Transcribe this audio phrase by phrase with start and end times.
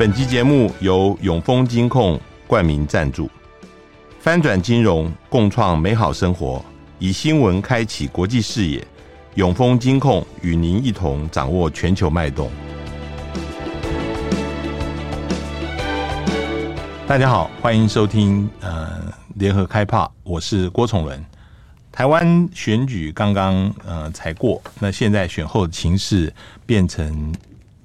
[0.00, 3.30] 本集节目由永丰金控冠名赞助，
[4.18, 6.64] 翻转金融，共创美好生活，
[6.98, 8.82] 以新闻开启国际视野。
[9.34, 12.50] 永丰金控与您一同掌握全球脉动。
[17.06, 19.02] 大家好，欢迎收听呃
[19.34, 21.22] 联合开炮，我是郭崇伦。
[21.92, 26.32] 台湾选举刚刚呃才过，那现在选后的情势
[26.64, 27.34] 变成。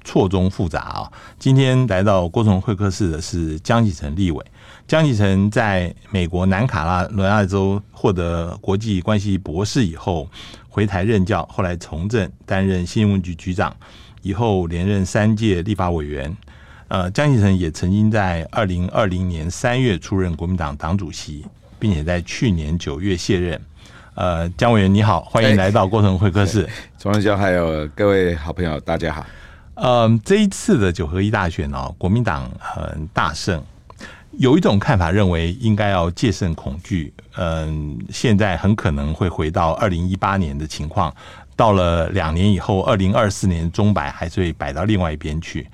[0.06, 1.12] 错综复杂啊！
[1.38, 4.46] 今天来到郭崇会客室的是江启臣立委。
[4.88, 10.30] 江启臣在美国南卡罗来纳州获得国际关系博士以后，
[10.70, 13.76] 回台任教，后来从政担任新闻局局长，
[14.22, 16.38] 以后连任三届立法委员。
[16.88, 21.44] 呃，江启臣也曾经在二零二零年三月出任国民党党主席，
[21.80, 23.60] 并且在去年九月卸任。
[24.14, 26.70] 呃，江委员你好，欢迎来到郭崇会客室。
[27.00, 29.26] 崇伦兄还有各位好朋友，大家好。
[29.76, 33.62] 嗯，这一次的九合一大选哦，国民党很大胜。
[34.38, 37.14] 有一种看法认为，应该要戒慎恐惧。
[37.38, 41.14] 嗯，现在很可能会回到二零一八年的情况，
[41.56, 45.68] 到了两年以后，二零二四年中摆还是会摆到另外一边去。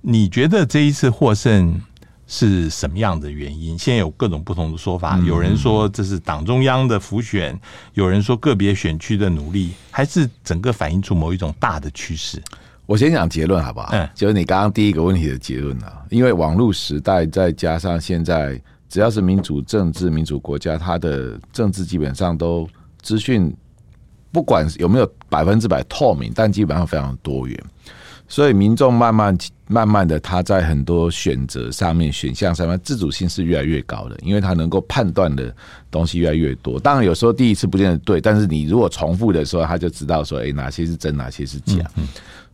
[0.00, 1.78] 你觉得这一次获胜
[2.26, 3.78] 是什么样的原因？
[3.78, 7.58] 现在有各种不同的说法，有人说这是党中央的浮选，
[7.92, 12.42] 有人说个别选区的努力，还是整个反映出某一种大的趋势？
[12.88, 13.90] 我先讲结论好不好？
[13.92, 16.02] 嗯，就是你刚刚第一个问题的结论啊。
[16.08, 18.58] 因为网络时代，再加上现在
[18.88, 22.66] 只要是民主政治、民主国家，它的政治基本上都
[23.02, 23.54] 资讯，
[24.32, 27.62] 不管有没有百分之百透明，但基本上非常多元，
[28.26, 35.54] 所以民众慢慢慢慢的，他在很多选择上面、选项上面，自主性是越来越高的，因为他能够判断的
[35.90, 36.80] 东西越来越多。
[36.80, 41.74] 当然，有时候第一次不见得对，但是你如果重复的时候，他就知道说，哎，哪些是真，哪些是假。
[41.96, 42.08] 嗯嗯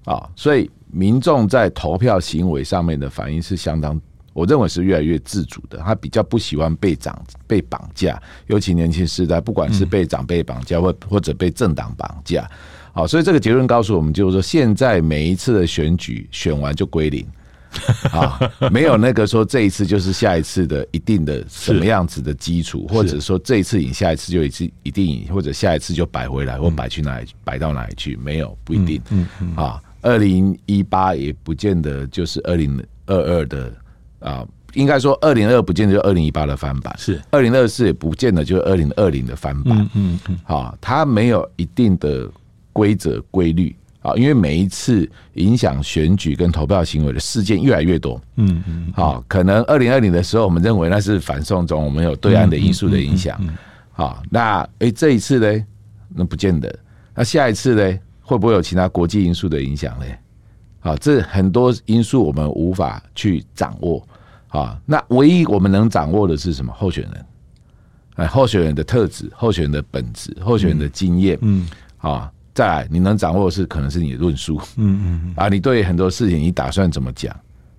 [0.05, 4.01] 啊，所以民众在投票行为上面的反应是相当，
[4.33, 5.79] 我认为是越来越自主的。
[5.79, 12.49] 他比较不喜欢被长被绑架，尤其年轻时代，不管是被长辈绑架，或或者被政党绑架。
[12.93, 17.27] 好，所以这个结论告诉我们，就是说，现在每一次的选举选完就归零
[18.13, 18.39] 啊，
[18.71, 29.83] 没有那个说这一次就是下一次的一定的什么样子的基础，或者说这一次赢，下一次就一次一定赢，或者下一次就摆回来，或摆去哪里摆到哪里去，没有不一定，嗯嗯啊。
[30.05, 33.73] 二零一八也不见得就是二零二二的
[34.21, 39.79] 啊，应该说二零二二不见得就二零一八的翻版，是二零二四也不见得就是二零二零的翻版。
[39.79, 42.31] 嗯嗯嗯，好，它没有一定的
[42.71, 48.21] 规则规律啊，因为每一次影响选举跟投票行为的事件越来越多。
[48.37, 53.41] 嗯嗯，好，可能二零二零的时候我们认为那是反送中，我们有对岸的因素的影响。
[53.91, 55.67] 好，那哎这一次呢，
[56.09, 56.79] 那不见得，
[57.15, 57.99] 那下一次呢？
[58.25, 60.07] 会不会有其他国际因素的影响呢？
[60.81, 64.07] 啊，这很多因素我们无法去掌握
[64.49, 64.81] 啊。
[64.85, 66.73] 那唯一我们能掌握的是什么？
[66.73, 67.27] 候选人，
[68.17, 71.69] 哎，候选人的特质、候选人的本质、候选人的经验，嗯，
[71.99, 77.35] 啊，再来你能掌握的是可能是你的论述，嗯嗯，啊，你对很多事情你打算怎么讲？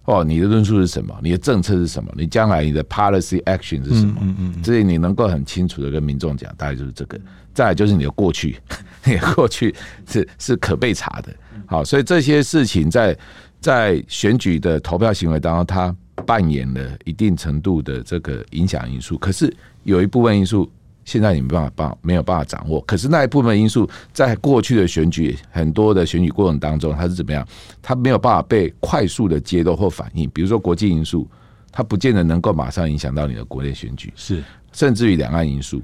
[0.06, 1.16] 哦，你的论述是什么？
[1.22, 2.12] 你的政策是什么？
[2.16, 4.16] 你将来你的 policy action 是什么？
[4.22, 7.20] 嗯嗯，这些你能够很清楚的跟民众讲，大概就是这个。
[7.54, 8.58] 再来就是你的过去，
[9.06, 9.74] 你的过去
[10.08, 11.34] 是是可被查的。
[11.66, 13.18] 好，所以这些事情在
[13.60, 15.96] 在选举的投票行为当中，它
[16.26, 19.18] 扮演了一定程度的这个影响因素。
[19.18, 19.52] 可是
[19.84, 20.70] 有一部分因素。
[21.06, 22.82] 现在你没办法办，没有办法掌握。
[22.82, 27.48] 可是那一部分因素，在过去的选举很多的选举过程当中，它是怎么样？
[27.82, 30.28] 它没有办法被快速的揭露或反应。
[30.32, 31.28] 比如说国际因素，
[31.72, 34.44] 它不见得能够马上影响到你的国内选举，是
[34.74, 35.82] 甚至于两岸因素。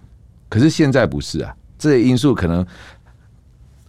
[0.50, 2.66] 可是现在不是啊，这些因素可能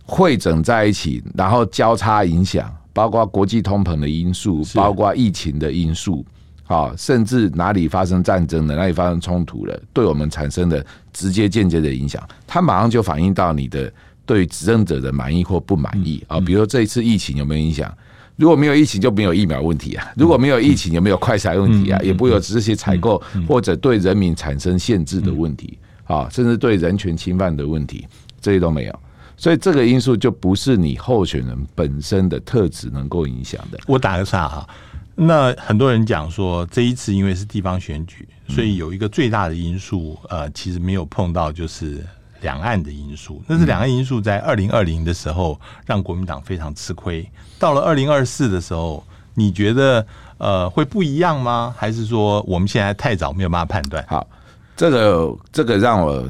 [0.05, 6.25] 汇整在一起，然后交叉影响，包括国际通膨的因素，包括疫情的因素。
[6.73, 13.93] 啊，甚至哪里发生战争了，哪里发生冲突了，对我们产生的直接、间接的影响，它马上就反映到你的
[14.25, 16.41] 对执政者的满意或不满意啊。
[16.41, 17.93] 比如说这一次疫情有没有影响？
[18.37, 22.01] 如果没有疫情，就没有疫苗问题啊；如果没有疫情，有没有快筛问题啊？
[22.03, 28.07] 也不会有这些采购或者对人民产生限制的问题啊，甚至对人权侵犯的问题，
[28.41, 29.01] 这些都没有。
[29.37, 33.79] 所以这个因素就不是你候选人本身的特质能够影响的。
[33.87, 34.67] 我打个岔哈。
[35.15, 42.05] 那很多人讲说，这一次因为是地方选举，所以有一个最大的因素，呃，其实没有碰到，就是
[42.41, 43.43] 两岸的因素。
[43.47, 47.29] 但是两岸因素在二零二零的时候让国民党非常吃亏。
[47.59, 49.05] 到了二零二四的时候，
[49.35, 50.05] 你觉得
[50.39, 51.75] 呃会不一样吗？
[51.77, 54.03] 还是说我们现在太早没有办法判断？
[54.09, 54.27] 好，
[54.75, 56.27] 这个这个让我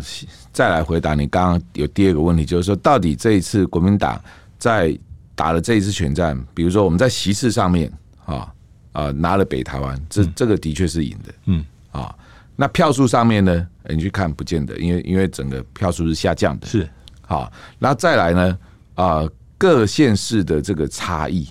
[0.53, 4.21] 再来回答你刚刚有第二个问题，就是说到底这一次国民党
[4.59, 4.95] 在
[5.37, 7.91] 打了这一次选战，比如说我们在席次上面
[8.27, 8.53] 啊。
[8.93, 11.35] 啊、呃、拿了北台湾，这这个的确是赢的。
[11.47, 12.15] 嗯啊，
[12.57, 16.67] 那票数上面呢，你去看不见得，因为因为整个票数是下降的。
[16.67, 16.89] 是
[17.21, 18.59] 好，那再来呢
[18.95, 21.49] 啊、呃，各县市的这个差异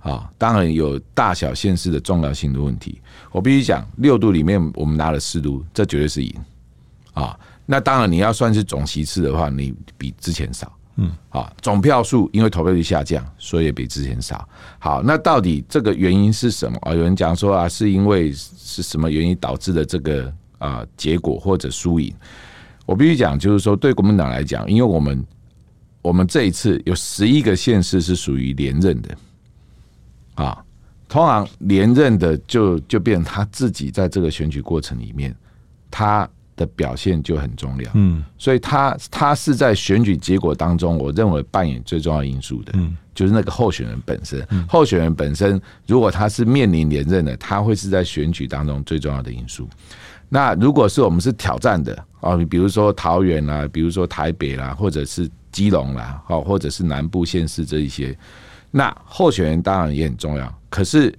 [0.00, 3.00] 啊，当然有大小县市的重要性的问题。
[3.32, 6.34] 我必须讲，六度里面我们拿了四度，这绝对是赢
[7.12, 7.38] 啊。
[7.64, 10.72] 那当然你要算是总席次的话，你比之前少。
[10.98, 14.48] 嗯，好，总票数因为投票率下降，所以也比之前少。
[14.78, 16.94] 好，那到底这个原因是什么啊？
[16.94, 22.14] 有人讲说啊，是因为是什么原因导致的这个啊结果或者输赢？
[22.86, 25.22] 我必须讲，就是说对国民党来讲，因为我们
[26.00, 29.16] 我们这一次有十一个县市是属于连任的，
[30.36, 30.64] 啊，
[31.08, 35.36] 通常连任的就就变他自己在这个选举过程里面，
[35.90, 36.26] 他。
[36.56, 49.68] 的表现就很重要，嗯，所以他他是在选举结果当中，我认为扮演最重要因素的，嗯，就是那个候选人本身，候选人本身如果他是面临连任的，他会是在选举当中最重要的因素。
[50.30, 58.16] 那如果是我们是挑战的啊，比如说桃园啦，比如说台北啦，或者是基隆啦，好，或者是南部县市这一些，
[58.70, 61.14] 那候选人当然也很重要，可是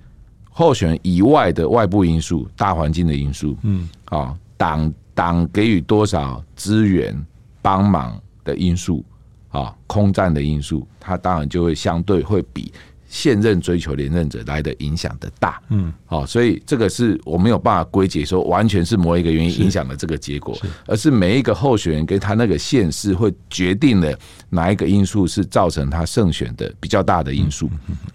[0.49, 4.91] 候选人以外的外部因素、大环境的因素，嗯，啊，党。
[5.17, 7.11] 党给予多少资源
[7.59, 9.03] 帮忙的因素
[9.49, 12.71] 啊，空战的因素，它当然就会相对会比
[13.17, 15.59] 现任追求连任者来的影响的大。
[15.69, 20.55] 嗯，好，所以这个是我没有办法归结说完全是某一个原因影响了这个结果，
[20.85, 24.15] 而是每一个候选人跟他那个县市会决定了
[24.51, 27.67] 哪一个因素是造成他胜选的比较大的因素。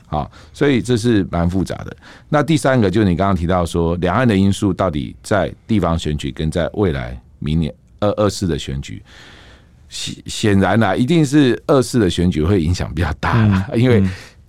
[0.06, 1.96] 好，所以这是蛮复杂的。
[2.28, 9.02] 那第三个就是你刚刚提到说，两岸的因素到底在地方选举跟在未来明年二二四的选举，
[9.88, 14.02] 显显然呢，一定是二四的选举会影响比较大，因为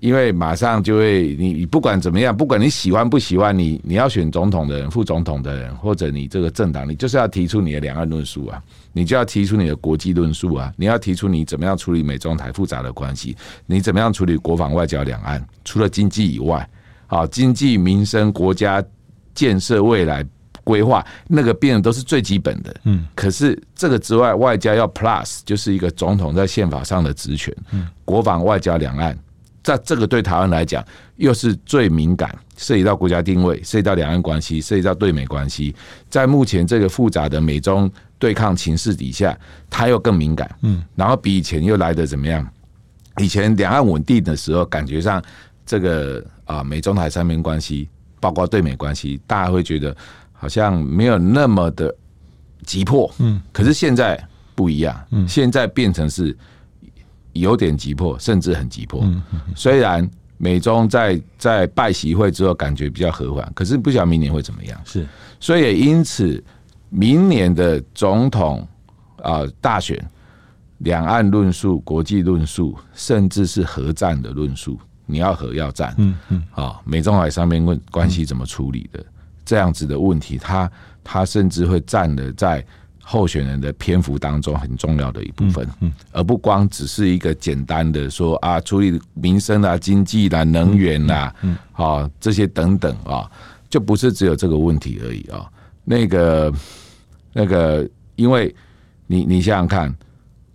[0.03, 8.61] 因为马上就会你你不管怎么样，不管你喜欢不喜欢你你要选总统的人、副总统的人，或者你这个政党，你就是要提出你的两岸论述啊。
[8.91, 10.73] 你就要提出你的国际论述啊！
[10.75, 13.33] 你要提出你怎么样处理美中台复杂的关系，
[13.65, 15.41] 你怎么样处理国防外交两岸？
[15.63, 16.69] 除了经济以外，
[17.07, 18.83] 好，经济民生、国家
[19.33, 20.23] 建设、未来
[20.65, 22.75] 规划，那个变的都是最基本的。
[22.83, 27.55] 嗯，可是这个之外，外交要 plus，就是一个总统在宪法上的职权。
[27.71, 29.17] 嗯，国防外交两岸，
[29.63, 35.74] 在这个对台湾来讲，又是最敏感，涉及到国家定位，涉及到两岸关系，涉及到对美关系，
[36.10, 37.92] 在目前这个复杂的美中。
[38.19, 39.38] 对抗情势底下，
[39.69, 42.48] 它又更敏感，嗯，然后比以前又来得怎么样？
[43.18, 45.21] 以前两岸稳定的时候，感觉上
[45.65, 47.89] 这个啊美中台三边关系，
[48.21, 49.94] 包括对美关系，大家会觉得
[50.31, 51.94] 好像没有那么的
[52.65, 54.18] 急迫，嗯，可是现在
[54.56, 56.33] 不一样，嗯，现在变成是
[57.33, 59.01] 有点急迫，甚至很急迫。
[59.03, 59.21] 嗯，
[59.56, 65.06] 虽然美中在在拜习会之后感觉比较和缓，可是不晓得明年会怎么样，是，
[65.39, 66.44] 所以也因此。
[66.95, 68.68] 明年的总统
[69.24, 70.00] 啊大选，
[70.77, 79.03] 两岸论述、国际论述，甚至是核战的论述，你要核要战，嗯嗯，啊，美中海上面问关系怎么处理的
[79.44, 80.71] 这样子的问题，他
[81.03, 82.63] 他甚至会占了在
[83.03, 93.29] 候选人的篇幅当中很重要的一部分，嗯，而不光只是一个简单的说啊，处理民生啊、经济啦、能源啦，嗯，啊这些等等啊，
[93.69, 95.48] 就不是只有这个问题而已啊，
[95.83, 96.51] 那个。
[97.36, 98.55] 那个，因为
[99.07, 99.91] 你你想想看，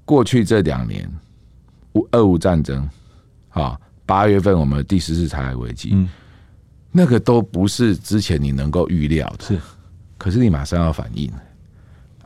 [0.05, 1.11] 过去这两年，
[1.95, 2.89] 乌俄乌战争，
[3.49, 3.77] 啊，
[4.07, 6.09] 八月份我们第十次台海危机，嗯，
[6.93, 9.59] 那个都不是之前你能够预料的，是，
[10.17, 11.29] 可是你马上要反应，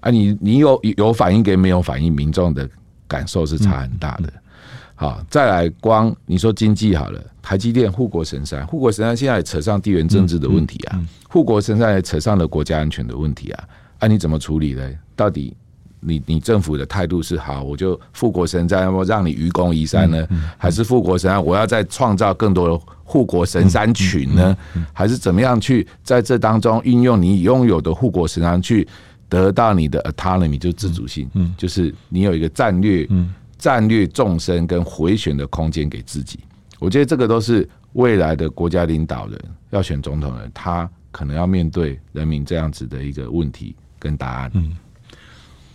[0.02, 2.68] 啊，你你有有反应跟没有反应，民众的
[3.08, 4.30] 感受是差很大的。
[4.94, 13.64] 好，再来光你说经济好了，台积电护国神山，护国神山现在也扯上地缘政治的问题啊，护国神山也扯上了国家安全的问题啊。
[14.00, 14.82] 那、啊、你怎么处理呢？
[15.16, 15.56] 到底
[16.00, 20.26] 你你政府的态度是好，我就护国神山，我让你愚公移山呢？
[20.58, 24.56] 还是护国神山，我要再创造更多的护国神山群呢？
[24.92, 28.86] 还是怎么样去在这当中运用你拥有的护国神山去
[29.32, 31.26] 得到你的 autonomy 就自主性？
[31.32, 33.08] 嗯，就是你有一个战略、
[33.56, 36.38] 战略纵深跟回旋的空间给自己。
[36.78, 43.74] 我觉得这个都是未来的国家领导人要选总统人，他可能要面对人民这样子的一个问题。
[43.98, 44.72] 跟答案，嗯，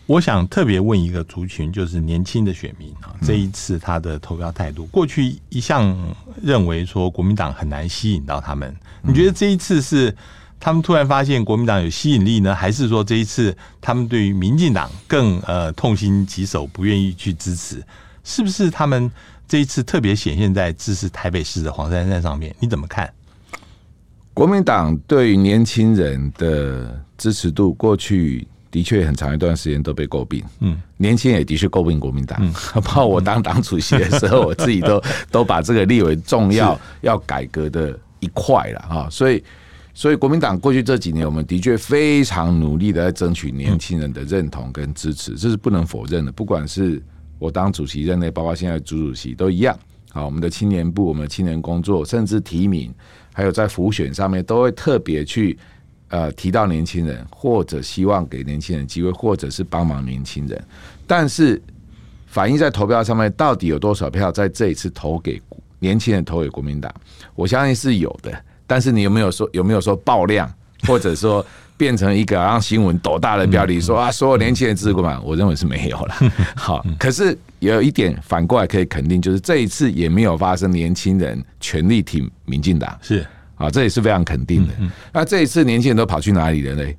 [0.06, 5.98] 我想特别问一个族群，就是年轻的选民啊，这一次他的投票态度，过去一向
[6.44, 10.14] 认为说国民党很难吸引到他们，你觉得这一次是
[10.60, 17.84] 他们突然发现国民党有吸引力呢，还是说这一次他们对于民进党更呃痛心疾首，不愿意去支持？
[18.24, 19.10] 是不是他们
[19.48, 22.54] 这一次特别显现在支持台北市的黄珊珊上面？
[22.60, 23.10] 你怎么看？
[24.34, 30.44] 国民党对于年轻人的支持度，过去的确很长一段时间都被诟病。
[30.60, 32.38] 嗯，年轻人也的确诟病国民党。
[32.42, 39.08] 嗯， 包括我当党主席的时候，我自己都都把这个列为重要 要改革的一块了哈。
[39.10, 39.44] 所以，
[39.98, 46.32] 所以国民党过去这几年，我们的确非常努力的在争取年轻人的认同跟支持，这是不能否认的。
[46.32, 47.01] 不管是
[47.39, 49.75] 我当主席任内，包括现在主主席都一样。
[50.12, 52.94] 好，我们的青年部，我们的青年工作，甚至提名。
[53.34, 55.58] 还有在辅选上面都会特别去
[56.10, 60.63] 呃提到年轻人，或者希望给年轻人机会，或者是帮忙年轻人。
[61.08, 61.60] 但是
[62.27, 65.42] 反映在投票上面，到底有多少票在这一次投给
[65.80, 66.94] 年轻人投给国民党？
[67.34, 68.32] 我相信是有的。
[68.68, 70.48] 但是你有没有说有没有说爆量，
[70.86, 71.44] 或者说
[71.76, 75.12] 变成一个让新闻斗大的标题，说啊所有年轻人支持国民？
[75.24, 76.16] 我认为是没有了。
[76.56, 82.96] 好，可是有一点反过来可以肯定，就是这一次也没有发生年轻人全力挺民进党。
[83.02, 83.26] 是。
[83.56, 84.74] 啊，这也是非常肯定的。
[85.12, 86.94] 那这一次年轻人都跑去哪里了呢？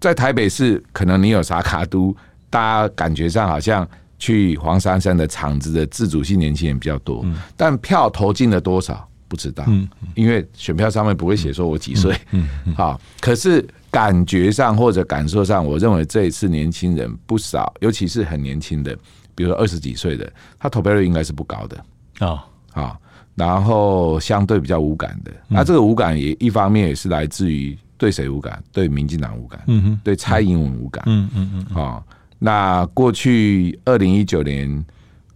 [0.00, 2.14] 在台北市，可能你有啥卡都，
[2.48, 3.84] 大家感觉上好像
[4.16, 9.64] 去黄珊珊的厂子的自主性年轻人比较多，但票投进了多少不知道，
[10.14, 12.14] 因为选票上面不会写说我几岁。
[12.32, 12.46] 嗯
[12.76, 18.94] 好，可是感觉上或者感受上，我认为这一次年轻人不少，尤其是很年轻的，
[19.34, 21.84] 比如说二十几岁的，他投票率应该是不高的。
[22.18, 22.98] 啊啊。
[23.34, 28.62] 然后相对比较无感的，那这个无感也一方面也是来自于对谁无感？
[28.70, 32.04] 对民进党无感，嗯哼，对蔡英文无感，嗯嗯嗯，啊，
[32.38, 34.84] 那过去二零一九年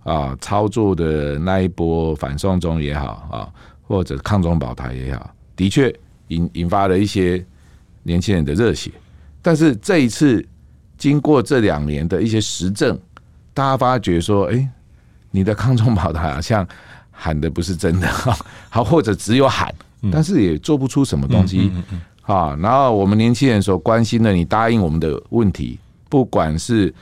[0.03, 3.49] 啊操作的那一波反送中也好啊，
[3.87, 5.95] 或者抗中保台也好，的确
[6.29, 7.45] 引引发了一些
[8.03, 8.91] 年轻人的热血。
[9.43, 10.47] 但是这一次
[10.99, 12.99] 经过这两年的一些实证，
[13.55, 14.69] 大家发觉说，哎，
[15.31, 16.67] 你的抗中保台好像。
[17.19, 18.07] 喊的不是真的，
[18.69, 19.75] 好，或者只有喊，
[20.13, 21.73] 但是也做不出什么东西
[22.21, 22.55] 啊。
[22.61, 25.79] 然后我们年轻人所关心的，你答应我们的问题，
[26.11, 26.95] 不管是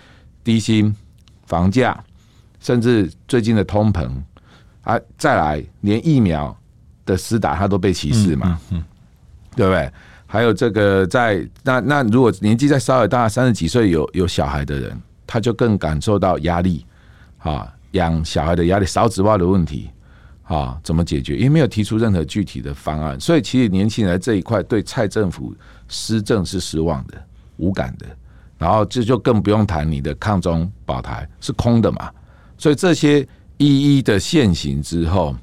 [0.44, 0.94] 低薪、
[1.46, 1.98] 房价，
[2.60, 4.08] 甚至最近的通膨
[4.82, 6.56] 啊，再来连疫苗
[7.04, 8.58] 的施打，他都被歧视嘛，
[9.56, 9.90] 对不对？
[10.26, 16.84] 还有这个在那那如果年纪再稍微大，三十几岁有有小孩的人，他就更感受到压力
[17.38, 19.90] 啊，养小孩的压力，少子化的问题。
[20.46, 21.36] 啊，怎么解决？
[21.38, 25.54] 因为没有提出任何具体的方案，所以其实年轻人这一块对蔡政府
[25.88, 27.14] 施政是失望的、
[27.56, 28.04] 无感的。
[28.58, 32.10] 然后这就更不用谈你的抗中保台是空的嘛。
[32.58, 35.34] 所以这些一一的现行之后，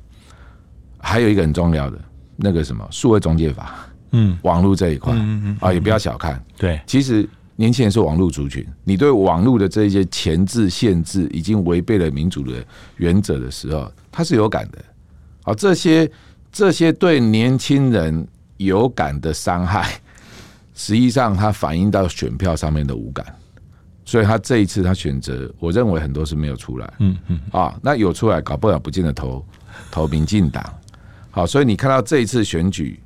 [1.02, 2.00] 还有一个很重要的
[2.36, 6.44] 那个什么数位中介法，嗯，网络这一块，嗯嗯啊，也不要小看。
[6.58, 12.66] 对，其实年轻人是网络族群，你对网络的这些前置限制已经违背了民主的
[12.98, 14.78] 原则的时候，他是有感的。
[15.44, 16.10] 好，这些
[16.52, 18.28] 这些对年轻人
[18.58, 20.00] 有感的伤害，
[20.74, 23.26] 实际上它反映到选票上面的无感，
[24.06, 29.46] 所以他这一次他选择，我认为很多是没有出来，嗯嗯，啊，那有出来搞不了，不见得投
[29.90, 30.64] 投民进党。
[31.32, 33.00] 好，所以你看到这一次选举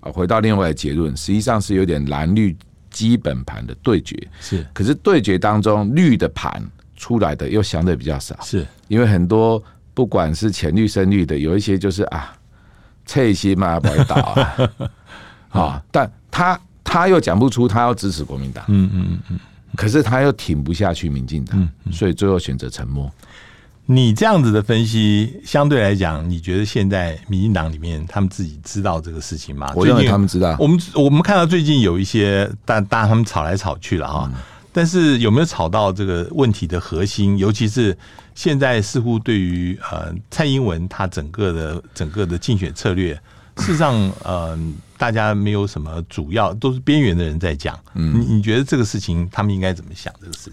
[0.00, 2.56] 啊，回到另外的结论，实际上是有点蓝绿
[2.90, 6.62] 基本盘的对决，是，可是对决当中绿的盘
[6.96, 8.66] 出来的又相对比较少，是。
[8.86, 9.62] 因为很多。
[9.92, 12.32] 不管是浅绿深绿的，有一些就是啊，
[13.04, 14.90] 脆心嘛，不会倒啊，
[15.60, 19.38] 啊，但他他又讲不出他要支持国民党，嗯嗯嗯，
[19.76, 23.12] 可是他又挺不下去民进党，所以最后选择沉默。
[23.92, 29.72] 你这样子的分析，相对来讲，你觉得现在民进党里面他们自己知道这个事情吗？
[29.74, 30.54] 我认为他们知道。
[30.60, 34.30] 我们我们看到最近有一些，但当然他们吵来吵去了哈。
[34.72, 37.36] 但是有没有吵到这个问题的核心？
[37.36, 37.98] 尤其是
[38.36, 43.12] 现在似乎对于呃蔡英文他整个的整个的竞选策略，
[43.56, 43.92] 事实上
[44.22, 44.56] 呃
[44.96, 47.76] 大家没有什么主要，都是边缘的人在讲。
[47.94, 50.14] 嗯，你你觉得这个事情他们应该怎么想？
[50.20, 50.52] 这个事？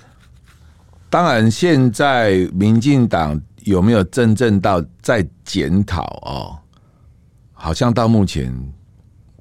[1.10, 6.58] 当然，现在民进党有没有真正到在检讨哦？
[7.54, 8.54] 好像到目前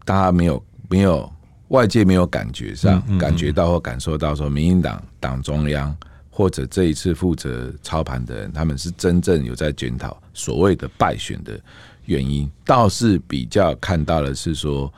[0.04, 1.30] 大家没有没有。
[1.70, 5.92] 外界没有感觉上感觉到或感受到说，民进党党中央
[6.30, 11.58] 或者这一次负责操盘的人，他们是真正有在检讨所谓的败选的
[12.04, 12.48] 原因。
[12.64, 14.94] 倒是比较看到的是说，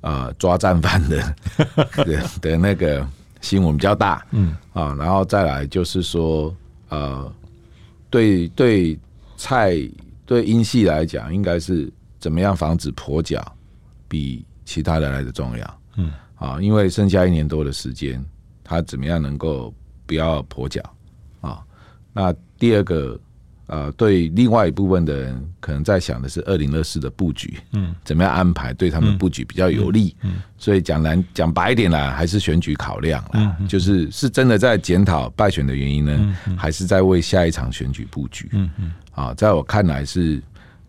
[0.00, 1.36] 啊，抓战犯的
[2.04, 3.06] 的的那个
[3.40, 6.54] 新闻比较大，嗯啊，然后再来就是说，
[6.88, 7.32] 呃，
[8.08, 8.98] 对对
[9.36, 9.76] 菜
[10.26, 13.40] 对英系来讲，应该是怎么样防止跛脚，
[14.08, 15.80] 比其他的来的重要。
[15.96, 18.24] 嗯，啊，因为剩下一年多的时间，
[18.62, 19.72] 他怎么样能够
[20.06, 20.82] 不要跛脚
[21.40, 21.64] 啊？
[22.12, 23.18] 那第二个
[23.72, 30.16] 呃，对另外一部分的人，可能在想的是二零二四的布局，嗯，怎么样安排对他们布局比较有利？
[30.22, 38.48] 嗯，嗯，所以讲难讲白一点啦，还是选举考量啦，嗯，就是是真的在检讨败选的原因呢，还是在为下一场选举布局？
[38.54, 40.42] 嗯嗯，啊，在我看来是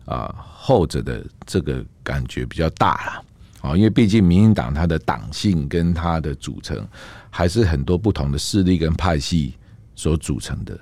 [0.04, 3.22] 啊后者的这个感觉比较大啦，
[3.60, 6.84] 啊，因为毕竟民进党它的党性跟它的组成，
[7.30, 9.54] 还是很多不同的势力跟派系
[9.94, 10.76] 所组成的。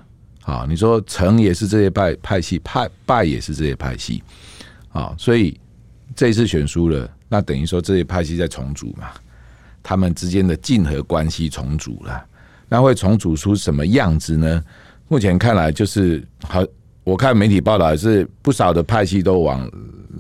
[0.51, 4.21] 啊，你说成也是这些派派系，派败也是这些派系，
[4.91, 5.57] 啊，所以
[6.17, 9.11] 这一次选输了，那等于说这些派系在重组嘛，
[9.81, 12.27] 他们之间的竞合关系重组了，
[12.69, 14.61] 那会重组出什么样子呢？
[15.07, 16.65] 目前看来就是好，
[17.05, 19.71] 我看媒体报道是不少的派系都往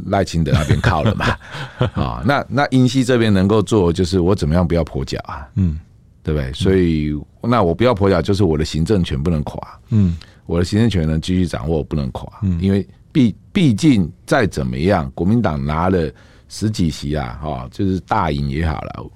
[0.06, 1.26] 赖清德那边靠了嘛，
[2.00, 5.76] 啊，那那英系这边能够做就是我怎么样不要跛脚啊，嗯。
[6.22, 6.52] 对不对？
[6.52, 7.12] 所以
[7.42, 9.78] 那我不要跛脚，就是我的行政权不能垮。
[9.88, 12.28] 嗯，我的行政权能继续掌握，不能垮。
[12.42, 16.10] 嗯，因为毕毕竟再怎么样，国民党拿了
[16.48, 19.10] 十几席啊，哈，就是大赢也好了，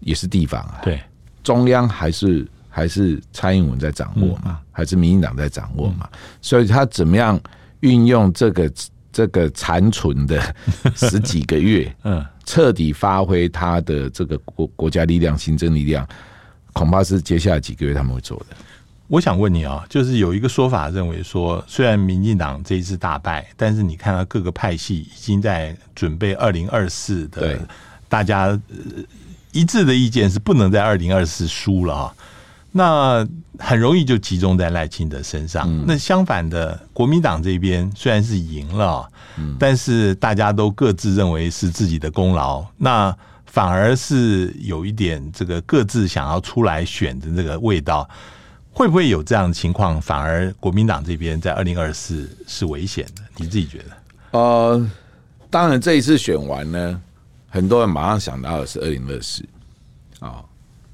[0.00, 0.80] 也是地方啊。
[0.82, 1.00] 对，
[1.42, 6.08] 中央还是还是蔡英文在掌握嘛，还是民进党在掌握嘛。
[6.40, 7.38] 所以他怎么样
[7.80, 8.72] 运用这个
[9.12, 10.40] 这个残存的
[10.94, 16.06] 十几个月，嗯，彻底发挥他的这个国国家力量、行政力量。
[16.76, 18.56] 恐怕是接下来几个月他们会做的。
[19.08, 27.58] 我想问你啊，就是有一个说法认为说，虽然民进党这一次大败，但是你看到各个派系已经在准备二零二四的，
[28.08, 28.60] 大家
[29.52, 32.14] 一致的意见是不能在二零二四输了啊。
[32.72, 33.26] 那
[33.58, 35.86] 很容易就集中在赖清德身上。
[35.86, 39.08] 那相反的，国民党这边虽然是赢了，
[39.58, 42.62] 但是大家都各自认为是自己的功劳。
[42.76, 43.16] 那
[43.46, 48.06] 反而是有一点这个各自想要出来选的这个味道，
[48.70, 49.98] 会不会有这样的情况？
[49.98, 54.38] 反而国民党这边在二零二四是危险的，你自己觉得？
[54.38, 54.90] 呃，
[55.48, 57.00] 当然这一次选完呢，
[57.48, 59.42] 很多人马上想到的是二零二四
[60.20, 60.44] 啊。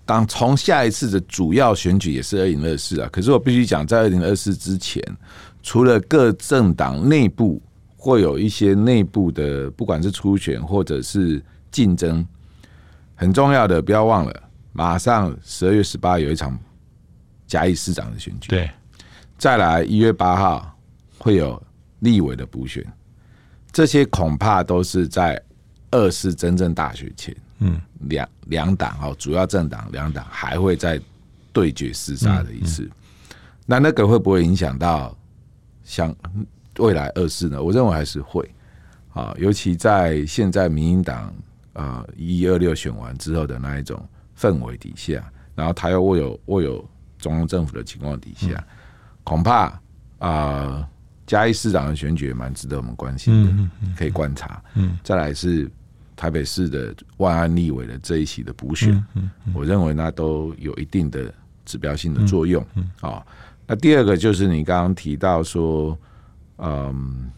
[0.04, 5.02] 当从下一次的主要选举也是二零二四啊，可是我必须讲，在二零二四之前，
[5.64, 7.60] 除了各政党内部
[7.96, 12.24] 会有一些内部的，不管是初选或者是竞争。
[13.22, 16.58] 很重要的，不要忘了，马上十二月十八有一场
[17.46, 18.48] 嘉义市长的选举。
[18.48, 18.68] 对，
[19.38, 20.76] 再来一月八号
[21.18, 21.62] 会有
[22.00, 22.84] 立委的补选，
[23.70, 25.40] 这些恐怕都是在
[25.92, 31.00] 二四真正大选前，嗯，两两党哦，主要政党两党还会再
[31.52, 32.90] 对决厮杀的一次。
[33.64, 35.16] 那那个会不会影响到
[35.84, 36.12] 像
[36.78, 37.62] 未来二四呢？
[37.62, 38.52] 我认为还是会
[39.14, 41.32] 啊，尤其在现在民进党。
[41.72, 44.06] 啊，一一二六选完之后的那一种
[44.38, 46.86] 氛围底下，然后他又握有握有
[47.18, 48.64] 中央政府的情况底下，嗯、
[49.24, 49.80] 恐怕
[50.18, 50.88] 啊，
[51.26, 54.62] 嘉义市长的选举也蛮值得我们关心的，嗯嗯嗯、可以观察。
[54.74, 55.70] 嗯，再来是
[56.14, 59.02] 台北市的万安立委的这一期的补选，
[59.54, 61.32] 我认为那都有一定的
[61.64, 62.62] 指标性的作用。
[62.62, 63.26] 啊、嗯，嗯哦，
[63.66, 65.96] 那第二个就是你刚刚提到说，
[66.58, 67.30] 嗯，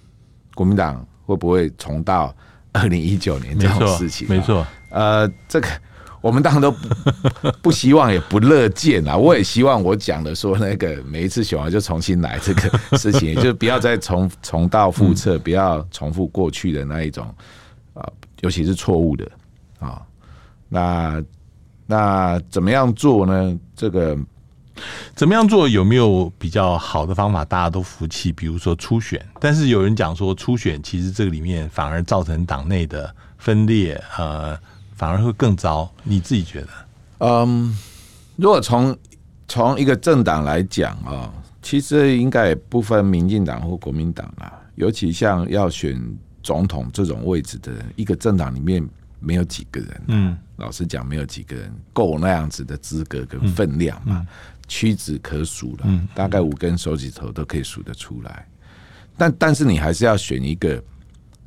[0.55, 2.35] 国民党会不会重蹈？
[2.75, 5.69] 二零一九年这种事情，没错，呃，这个
[6.21, 6.89] 我们当然都不
[7.63, 9.17] 不希望，也不乐见啊。
[9.17, 17.27] 我也希望我讲的说，那个每一次选完就重新来这个事情，就不要再重重蹈覆辙，不要重复过去的那一种
[17.95, 18.07] 啊，
[18.43, 19.31] 尤其是错误的
[19.79, 20.03] 啊。
[20.69, 21.23] 那
[21.87, 23.59] 那怎么样做呢？
[23.75, 24.19] 这个。
[25.15, 25.69] 怎么样做？
[25.69, 27.45] 有没有比较好的方法？
[27.45, 28.33] 大家都服气。
[28.33, 34.59] 比如说初选，但是有人讲说初选其实这个里面反而造成党内的分裂，呃，
[34.97, 35.91] 反而会更糟。
[36.03, 36.69] 你自己觉得？
[37.19, 37.77] 嗯，
[38.37, 38.97] 如果从
[39.47, 41.33] 从一个政党来讲啊，
[41.63, 44.53] 其实应该也不分民进党或国民党啦。
[44.75, 45.97] 尤其像要选
[46.43, 48.85] 总统这种位置的人，一个政党里面
[49.21, 50.03] 没有几个人。
[50.09, 54.19] 嗯，老实讲，没有几个人够那样子的资格跟分量嘛。
[54.19, 54.27] 嗯嗯
[54.67, 58.49] 屈指可数了，大概五根手指头都可以数得出来。
[59.17, 60.83] 但但是你还是要选一个，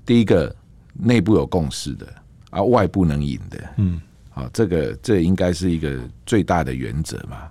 [0.06, 0.56] 第一个
[0.94, 2.08] 内部有共识的，
[2.52, 3.74] 啊，外部能赢的。
[3.78, 4.00] 嗯，
[4.30, 7.50] 好，这个这应该是一个最大的原则嘛。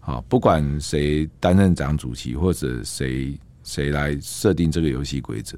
[0.00, 5.56] 好，不管谁担任党主席或者谁谁来设定这个游戏规则，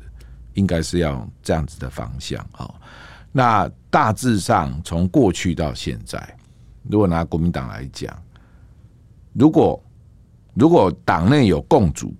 [0.54, 2.46] 应该是要这样子的方向。
[2.52, 2.80] 好，
[3.32, 6.36] 那大致上从过去到现在，
[6.88, 8.16] 如果拿国民党来讲。
[9.38, 9.83] 如果
[10.55, 12.14] 如果党内有共主，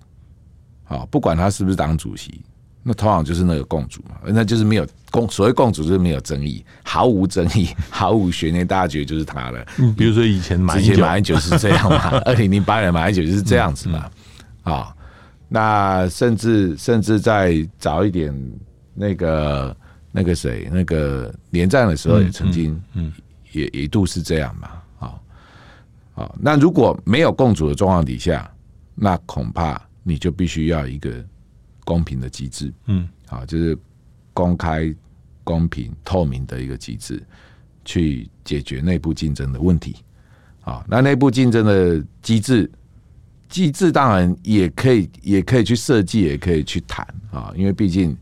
[0.83, 2.41] 好，不管他是不是党主席，
[2.83, 9.65] 那通常就是那个共主嘛，那就是没有共，所谓共主就是没有争议，毫无争议， 毫无悬念，大家觉得就是他了。
[9.79, 14.09] 嗯，比如说以前马英九，马英九是这样嘛， 二零零八年马英九就是这样子嘛，
[14.61, 14.95] 啊，
[15.49, 18.33] 那甚至甚至再早一点，
[18.93, 19.75] 那个
[20.11, 23.11] 那个谁，那个连战的时候也曾经，嗯，
[23.51, 24.69] 也一度是这样嘛。
[26.17, 28.51] 好，好，那如果没有共主的状况底下，
[28.95, 31.23] 那恐怕你就必须要一个
[31.85, 33.77] 公平的机制，嗯，啊，就是
[34.33, 34.93] 公开、
[35.43, 37.21] 公平、透明的一个机制，
[37.85, 39.95] 去解决内部竞争的问题。
[40.61, 42.69] 啊，那内部竞争的机制。
[43.49, 48.13] 机制当然也可以，也可以去设计，也可以去谈啊，因为毕竟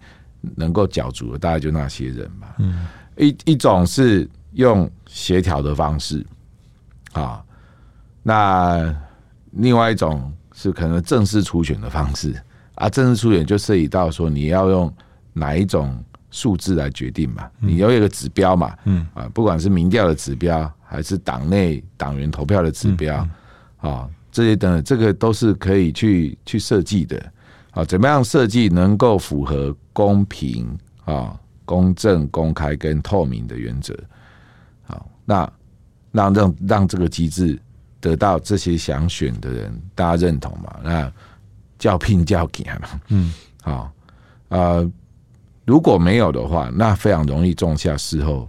[0.56, 2.48] 能够角逐的大概就那些人嘛。
[2.60, 2.86] 嗯，
[3.18, 6.24] 一一种是用协调的方式
[7.14, 7.44] 啊，
[8.28, 8.92] 那
[9.52, 12.34] 另外一种是可能正式初选的方式
[12.74, 12.90] 啊。
[12.90, 14.92] 正式初选就涉及到说你要用
[15.32, 23.28] 哪一种数字来决定嘛，你要有一个指标嘛，嗯啊，不管是民调的指标还是党内党员投票的指标
[23.78, 24.10] 啊。
[24.32, 27.32] 这些等等，这个都是可以去去设计的
[27.72, 27.86] 啊。
[27.86, 33.96] 怎么样设计能够符合公平啊、公正、公开跟透明的原则？
[34.84, 35.50] 好，那
[36.12, 37.58] 让让让这个机制
[38.06, 40.80] 得到这些想选的人大家认同嘛？
[40.84, 41.12] 那
[41.80, 43.02] 叫拼叫给嘛？
[43.08, 43.92] 嗯，好
[44.50, 44.92] 啊。
[45.66, 48.48] 如果没有的话，那非常容易种下事后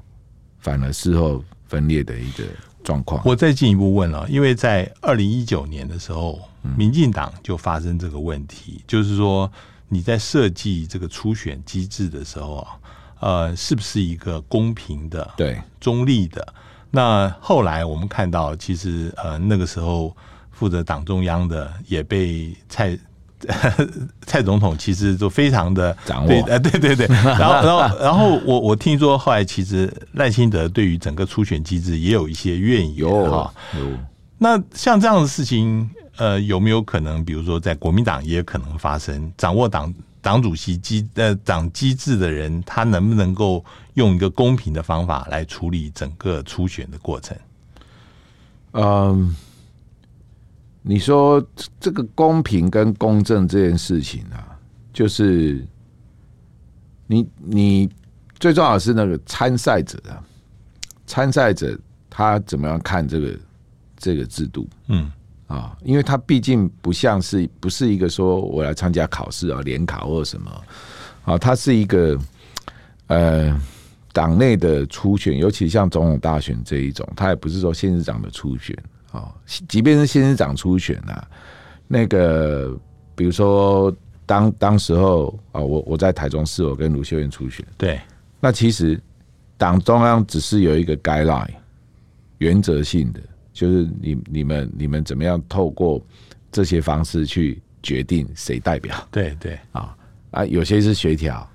[0.59, 2.45] 反而事后分裂的一个。
[2.87, 6.39] 状况，我再进一步问了，因为在二零一九年的时候，
[6.77, 9.51] 民进党就发生这个问题，就是说
[9.89, 12.79] 你在设计这个初选机制的时候啊，
[13.19, 16.55] 呃，是不是一个公平的、对中立的？
[16.91, 20.17] 那后来我们看到，其实呃那个时候
[20.51, 22.99] 负责党中央的也被蔡。
[24.27, 33.53] 蔡总统其实都非常的掌握，对，对对对， 然后然后然后我我听说后来其实赖清德对于整个初选机制也有一些怨言哈。
[34.39, 39.31] 那像这样的事情，呃，有没有可能，比如说在国民党也有可能发生？
[39.37, 39.93] 掌握党
[40.27, 47.39] 党主席机呃党机制的人，他能不能够用一个公平的方法来处理整个初选的过程？
[48.73, 49.37] 嗯。
[50.89, 51.45] 你说
[51.81, 54.59] 这个公平跟公正这件事情啊，
[54.93, 55.65] 就是
[57.09, 57.91] 你你
[58.39, 60.23] 最重要的是那个参赛者啊，
[61.05, 61.77] 参赛者
[62.09, 63.37] 他怎么样看这个
[63.97, 64.69] 这个制度？
[64.87, 65.11] 嗯
[65.47, 70.51] 啊，因为他毕竟不像是不是一个说我来参加考试啊，联考或者什么
[71.25, 72.19] 啊，他是一个
[73.07, 73.61] 呃
[74.13, 78.77] 党内的初选，尤其像总统大选这一种，他也不是说县市长的初选。
[79.13, 79.33] 啊，
[79.69, 81.27] 即便是县市长初选啊，
[81.87, 82.77] 那个
[83.15, 83.95] 比如说
[84.27, 87.99] 当当时候啊，我我在台中市，我跟卢秀燕初选，对，
[88.41, 89.01] 那其实
[89.57, 91.49] 党中央只是有一个 guideline
[92.39, 93.21] 原则性的，
[93.57, 95.99] 就是你你们你们怎么样透过
[96.53, 99.59] 这些方式去决定谁代表，对对。
[99.73, 99.97] 啊
[100.31, 101.49] 啊，有些是协调，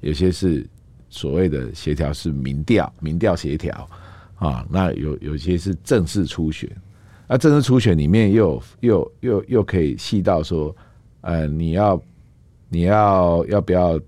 [0.00, 0.66] 有些是
[1.08, 3.88] 所谓的协调是民调，民调协调。
[4.34, 6.68] 啊，那有有些是正式初选。
[7.28, 10.74] 那正式初选里面又又又又可以细到说，
[11.20, 12.02] 呃，你要
[12.68, 13.98] 你要要不要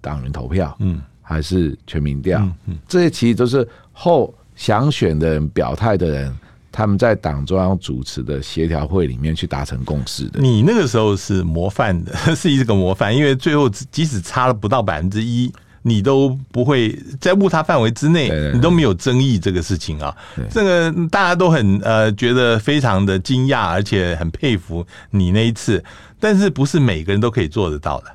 [0.00, 6.36] 党员投票，嗯，还是全民调，嗯，嗯，这些其实都是后想选的人表态的人，
[6.72, 10.40] 他们在党中央主持的协调会里面去达成共识的。
[10.40, 15.52] 你那个时候是模范的， 是一个模范，因为最后即使差了不到百分之一。
[15.82, 20.14] 你都不会在误差范围之内，你都没有争议这个事情啊。
[20.50, 25.82] 这个大家都很呃觉得非常的惊讶，而且很佩服你那一次。
[26.18, 28.14] 但是不是每个人都可以做得到的。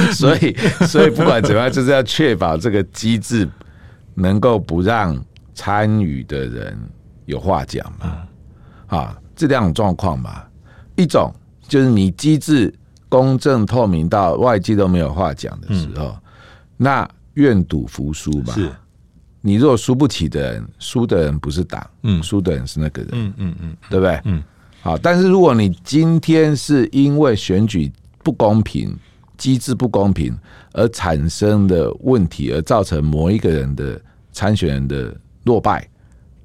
[0.14, 3.48] 所以所以不管怎么样，就是要确保这个机制
[4.14, 5.20] 能够不让
[5.54, 6.78] 参与的人
[7.26, 8.28] 有话讲嘛。
[8.86, 10.44] 啊，这两种状况嘛，
[10.96, 11.32] 一种
[11.66, 12.72] 就是你机制。
[13.08, 16.20] 公正透明到外界都没有话讲的时候，嗯、
[16.78, 18.54] 那愿赌服输吧。
[18.54, 18.72] 是，
[19.42, 24.18] 你如果输不起的人，输的人不是党，嗯，输的人是那个人，嗯嗯嗯，对不对？
[24.24, 24.42] 嗯，
[24.80, 24.96] 好。
[24.96, 27.92] 但是如果你今天是因为选举
[28.24, 28.96] 不公平、
[29.36, 30.34] 机制不公平
[30.72, 34.00] 而产生的问题，而造成某一个人的
[34.32, 35.88] 参选人的落败，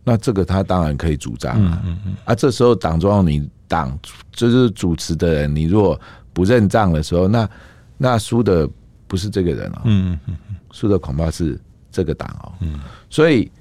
[0.03, 1.81] 那这个他当然可以主张啊。
[1.85, 3.97] 嗯嗯，啊，这时候党中央你党
[4.31, 5.99] 就是主持的人，你如果
[6.33, 7.49] 不认账的时候，那
[7.97, 8.69] 那输的
[9.07, 11.59] 不是这个人哦，嗯嗯嗯，输的恐怕是
[11.91, 12.79] 这个党哦，嗯，
[13.09, 13.51] 所以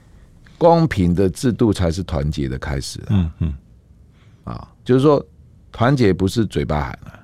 [0.58, 3.54] 公平的制度才是团结的开始，嗯嗯，
[4.44, 5.24] 啊，就是说
[5.72, 7.18] 团结不是嘴巴喊啊，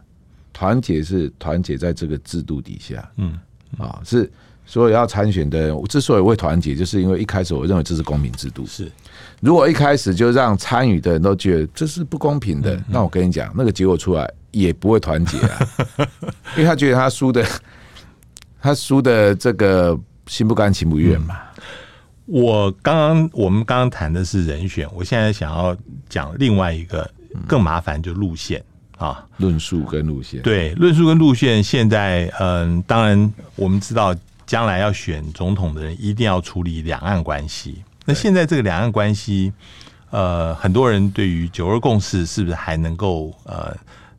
[0.52, 3.38] 团结是团结在这个制度底下，嗯。
[3.78, 4.30] 啊，是
[4.72, 8.64] 所以要参选的人，我之所以会团结，就是因为一开始我认为这是公平制度。
[8.66, 8.90] 是，
[9.38, 15.68] 如果一开始就让参与的人都觉得这是不公平的，嗯嗯，那我跟你讲，那个结果出来也不会团结啊，
[16.56, 17.44] 因为他觉得他输的，
[18.62, 19.94] 他输的这个
[20.26, 21.36] 心不甘情不愿嘛。
[21.36, 25.76] 嗯、我刚刚我们刚刚谈的是人选，我现在想要
[26.08, 27.06] 讲另外一个
[27.46, 28.64] 更麻烦，就路线。
[28.96, 34.14] 啊，论述跟路线，对，论述跟路线，现在嗯，当然我们知道，
[34.52, 37.82] 将来要选总统的人一定要处理两岸关系。
[38.04, 39.50] 那现在这个两岸关系，
[40.10, 43.74] 呃，很多人对于九二共识是不是还能够呃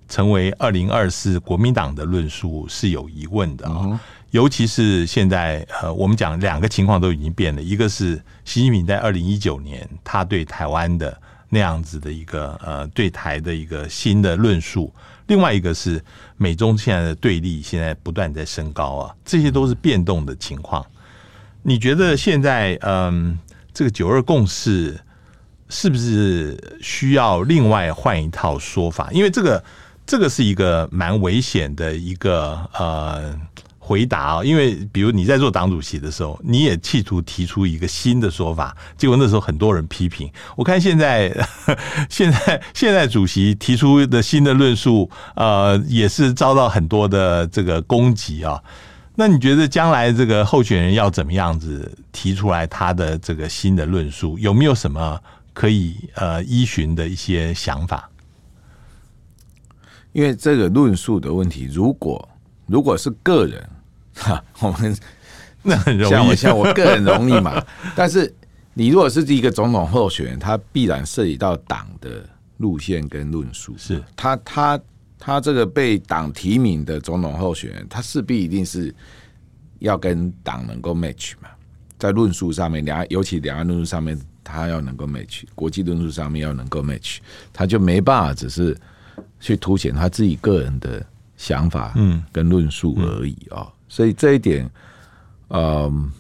[0.10, 4.00] 成为二零二四国民党的论述是有疑问的啊。
[4.32, 11.16] 尤其是现在呃，我们讲两个情况都已经变了，一个是习近平在二零一九年他对台湾的。
[11.56, 14.92] 那样子的一个呃对台的一个新的论述，
[15.28, 16.04] 另外一个是
[16.38, 20.86] 美中现在的对立现在不断在升高啊，这些都是变动的情况。
[21.62, 23.38] 你觉得现在嗯，
[23.74, 25.00] 这个九二共识
[25.70, 29.10] 是不是需要另外换一套说法？
[29.12, 29.64] 因为这个
[30.06, 33.40] 这个是一个蛮危险的一个呃。
[33.86, 40.32] 回答啊，因为比如你在做党主席的时候，你也企图提出一个新的说法，结果那时候很多人批评。
[40.56, 41.30] 我看现在
[42.10, 48.58] 现在现在主席提出的新的论述，呃，也是遭到很多的这个攻击啊。
[49.16, 54.40] 那你觉得将来这个候选人要怎么样子提出来他的这个新的论述？
[54.40, 55.20] 有没有什么
[55.52, 58.10] 可以呃依循的一些想法？
[60.14, 62.30] 因为这个论述的问题，如果
[62.66, 63.70] 如果是个人。
[64.16, 64.96] 哈，我们
[65.64, 67.60] 那很容易，像我像我个人容易嘛。
[67.96, 68.32] 但是
[68.76, 72.24] 你如果是一个总统候选人，他必然涉及到党的
[72.58, 73.74] 路线跟论述。
[73.76, 74.80] 是他他
[75.18, 78.94] 他这个被党提名的总统候选人，他势必一定是
[79.80, 81.50] 要跟党能够 match 嘛，
[81.98, 87.18] 在论述上面，两岸尤其两岸论述上面，他要能够 match，国际论述上面要能够 match，
[87.52, 88.78] 他就没办法只是
[89.40, 91.04] 去凸显他自己个人的
[91.38, 93.68] 想法，嗯，跟论述而已啊。
[93.88, 94.70] 所以这一点，
[95.50, 96.12] 嗯，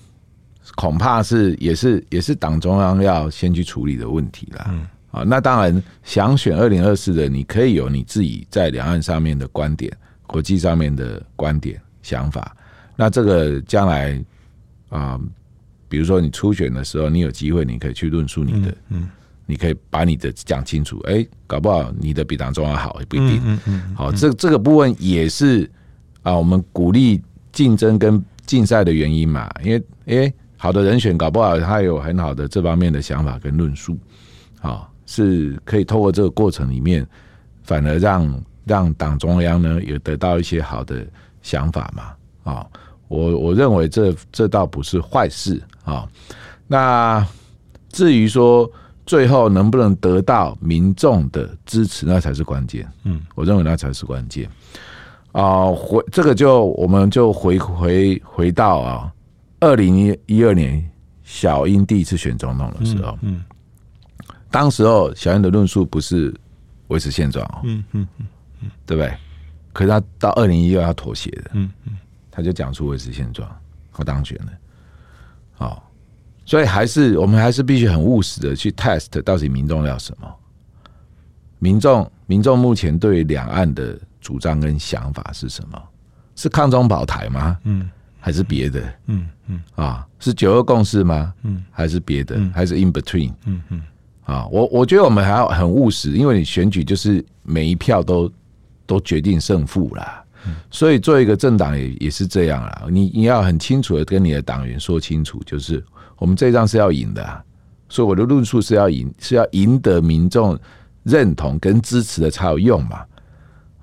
[0.76, 4.65] 恐怕是也是也是党中央要先去处理的问题啦。
[4.69, 9.91] 嗯，啊，那当然想选二零二四的，你可以有你自己在两岸上面的观点，
[10.28, 12.56] 国际上面的观点想法。
[12.95, 14.23] 那这个将来
[14.89, 15.19] 啊，
[15.89, 19.10] 比如说你初选的时候，你有机会，你可以去论述你的，嗯，
[19.46, 21.00] 你可以把你的讲清楚。
[21.06, 23.42] 哎，搞不好你的比党中央好也不一定。
[23.46, 25.70] 嗯嗯，好，这这个部分也是
[26.22, 27.22] 啊，我们鼓励。
[27.54, 29.78] 竞争跟竞赛的原因嘛，因为
[30.08, 33.96] 哎、欸，好的人选搞不好他有很好的这方面的想法跟论述，
[34.60, 37.08] 啊，是可以透过这个过程里面，
[37.62, 41.06] 反而让让党中央呢也得到一些好的
[41.44, 42.66] 想法嘛，啊，
[43.08, 46.10] 我我认为这这倒不是坏事啊。
[46.66, 47.24] 那
[47.90, 48.68] 至于说
[49.06, 52.88] 最后能不能得到民众的支持，那才是关键。
[53.04, 54.50] 嗯，我认为那才是关键。
[55.32, 59.12] 啊，回这个就我们就回回回到啊，
[59.60, 60.88] 二零一一二年
[61.24, 63.44] 小英第一次选总统的时候，嗯，
[64.52, 66.34] 当时候小英的论述不是
[66.89, 68.08] 维持现状，嗯嗯
[68.62, 69.12] 嗯，对不对？
[69.74, 71.98] 可是他到二零一二他妥协的，嗯嗯，
[72.30, 73.50] 他就讲出维持现状，
[73.92, 74.52] 他当选了，
[75.54, 75.92] 好，
[76.46, 80.28] 所以还是我们还是必须很务实的去 test 到底民众要什么，
[81.60, 84.00] 民众民众目前对两岸的。
[84.24, 85.78] 主张跟想法是什么？
[86.38, 87.60] 是抗中保台吗？
[87.66, 87.90] 嗯，
[88.22, 88.82] 还是别的？
[89.08, 91.34] 嗯嗯啊，是九二共识吗？
[91.44, 92.40] 嗯，还是别的？
[92.54, 93.34] 还是 in between？
[93.44, 93.82] 嗯嗯
[94.24, 98.32] 啊，我我觉得我们还要很务实，因为你选举就是每一票都
[98.86, 100.23] 都决定胜负啦。
[100.72, 102.84] 所以做一个政党也也是这样啦。
[102.90, 105.84] 你你要很清楚的跟你的党员说清楚，就是
[106.18, 107.44] 我们这一仗是要赢的，
[107.90, 110.58] 所以我的论述是要赢，是要赢得民众
[111.04, 113.06] 认同跟支持的才有用嘛。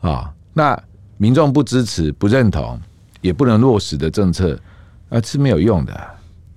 [0.01, 0.81] 啊，那
[1.19, 2.81] 民众不支持、不认同，
[3.21, 4.59] 也不能落实的政策，
[5.11, 6.09] 啊，是没有用的。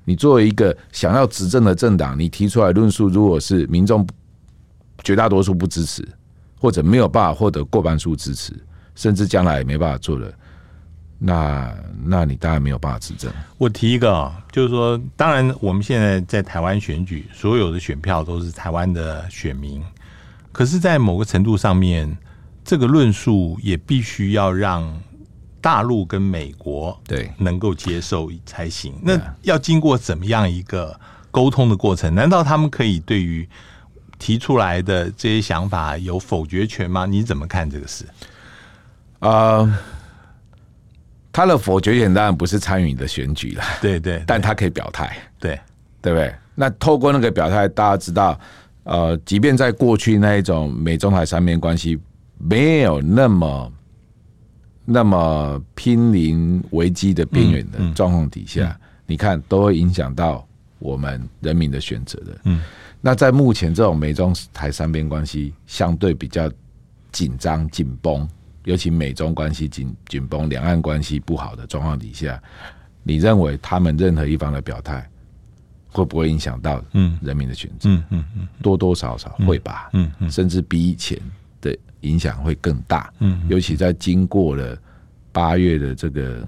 [0.06, 4.06] 你作为一个想要执政的政党，你提出来论述，如果是民众
[5.04, 6.08] 绝大多数不支持，
[6.60, 8.54] 或者没有办法获得过半数支持，
[8.96, 10.32] 甚至将来也没办法做了，
[11.20, 13.32] 那那你当然没有办法执政。
[13.58, 19.84] 我提一个啊，就是说，当然我们现在在台湾选举，所有的选票都是台湾的选民，
[20.52, 22.18] 可是，在某个程度上面。
[22.66, 24.98] 这个论述也必须要让
[25.60, 28.94] 大陆跟美国对能够接受才行。
[29.02, 30.98] 那要经过怎么样一个
[31.30, 32.16] 沟通的过程？
[32.16, 33.46] 难道他们可以对于
[34.18, 37.06] 提出来的这些想法有否决权吗？
[37.06, 38.06] 你怎么看这个事？
[39.24, 39.80] 啊，
[41.32, 45.58] 他的否决权当然不是参与你的选举了，对，对对，但他可以表态，对
[46.02, 46.34] 对不对？
[46.56, 48.38] 那透过那个表态，大家知道，
[48.84, 51.98] 呃，即便在过去那一种美中台三边关系
[52.38, 53.72] 没有那么
[54.84, 60.46] 那么濒临危机的边缘的状况底下，嗯嗯、你看都会影响到
[60.80, 62.38] 我们人民的选择的。
[62.44, 62.62] 嗯，
[63.00, 66.52] 那在目前这种美中台三边关系相对比较
[67.14, 68.28] 紧张紧绷。
[68.66, 72.42] 尤其美中关系紧紧绷，两岸关系不好的状况底下，
[73.04, 75.08] 你认为他们任何一方的表态
[75.90, 77.90] 会不会影响到嗯人民的选择？
[77.90, 79.90] 嗯嗯嗯，多多少少会吧。
[79.94, 81.20] 嗯嗯，甚至比以前
[81.62, 83.14] 的影响会更大。
[83.20, 84.78] 嗯，尤其在经过了
[85.32, 86.48] 八月的这个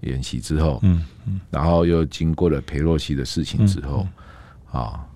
[0.00, 4.06] 演习之后，嗯嗯，然后又经过了裴洛西的事情之后，
[4.72, 5.06] 啊，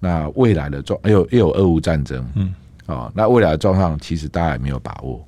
[0.00, 2.52] 那未来的状又又有俄乌战争，嗯
[2.86, 5.24] 啊，那未来的状况其实大家也没有把握。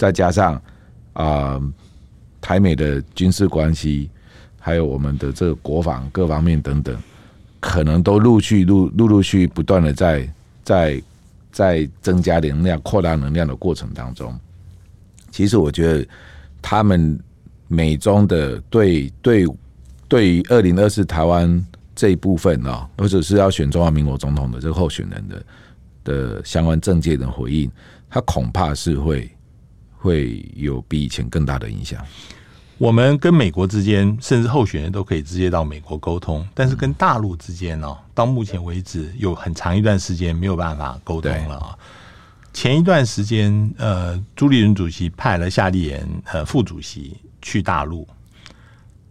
[0.00, 0.62] 再加上
[1.12, 1.60] 啊、
[2.40, 4.08] 台美的军事关系，
[4.58, 6.96] 还有我们的这个国防各方面等等，
[7.60, 10.34] 可能都陆续陆陆陆续不断的在
[10.64, 11.02] 在
[11.52, 14.34] 在增加能量、扩大能量的过程当中。
[15.30, 16.08] 其实我觉得，
[16.62, 17.20] 他们
[17.68, 19.46] 美中的对对
[20.08, 21.62] 对于二零二四台湾
[21.94, 25.44] 这一部分啊，或者是要选中华民国总统的这个候选人的
[26.04, 27.70] 的相关政界的回应，
[28.08, 29.30] 他恐怕是会。
[30.00, 32.04] 会有比以前更大的影响。
[32.78, 41.78] 我们跟美国之间，甚至候选人都可以直接到美国沟通，但是跟大陆之间呢，到目前为止有很长一段时间没有办法沟通了啊。
[42.54, 48.08] 前一段时间，呃，朱立伦主席派了夏立言呃副主席去大陆，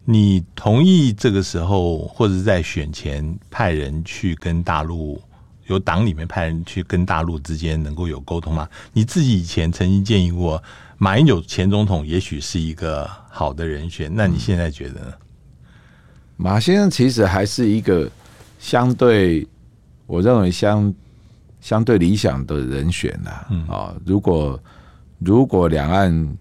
[0.03, 5.21] 你同意这个时候或者在选前派人去跟大陆？
[5.69, 8.67] 由党里面派人去跟大陆之间能够有沟通吗？
[8.91, 10.61] 你自己以前曾经建议过
[10.97, 14.11] 马英九前总统，也许是一个好的人选。
[14.13, 15.13] 那你现在觉得呢？
[16.37, 18.09] 马先生其实还是一个
[18.57, 19.47] 相对，
[20.07, 20.93] 我认为相
[21.61, 23.29] 相对理想的人选呐。
[23.71, 24.59] 啊，如果
[25.19, 26.37] 如果两岸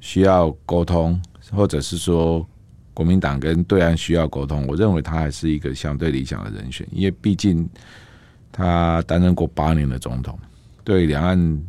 [0.00, 1.20] 需要沟通，
[1.52, 2.46] 或者是说
[2.94, 7.68] 国民党跟对岸需要沟通，我认为他还是一个相对理想的人选，因为毕竟。
[8.52, 10.38] 他担任过八年的总统，
[10.82, 11.62] 对两岸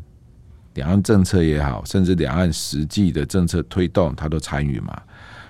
[0.73, 4.99] 两岸政策也好，甚至两岸实际的政策推动，他都参与嘛。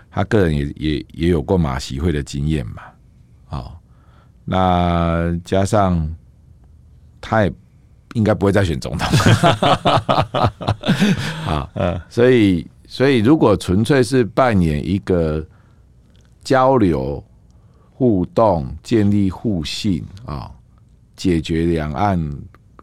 [0.09, 2.81] 他个人也也也有过马习会的经验嘛。
[3.45, 3.79] 好，
[4.43, 6.13] 那加上
[7.21, 7.53] 他也
[8.13, 9.07] 应该不会再选总统。
[11.47, 15.45] 啊，嗯，所以所以如果纯粹是扮演一个
[16.43, 17.23] 交流、
[17.91, 20.51] 互动、建立互信啊。
[21.21, 22.19] 解决两岸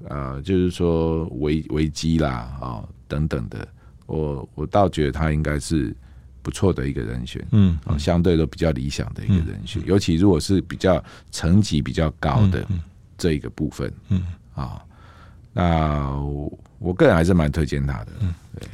[0.09, 3.66] 呃，就是说危危机啦啊、哦、等等的，
[4.07, 5.92] 我我倒觉得他应该是
[6.40, 12.64] 不错的一个人选，嗯，嗯，相对都比较理想的一个人选，尤其如果是比较层级比较高的
[13.16, 14.22] 这一个部分，嗯。
[14.55, 14.81] 啊、哦，
[15.53, 18.12] 那我，我个人还是蛮推荐他的。
[18.20, 18.68] 嗯，对，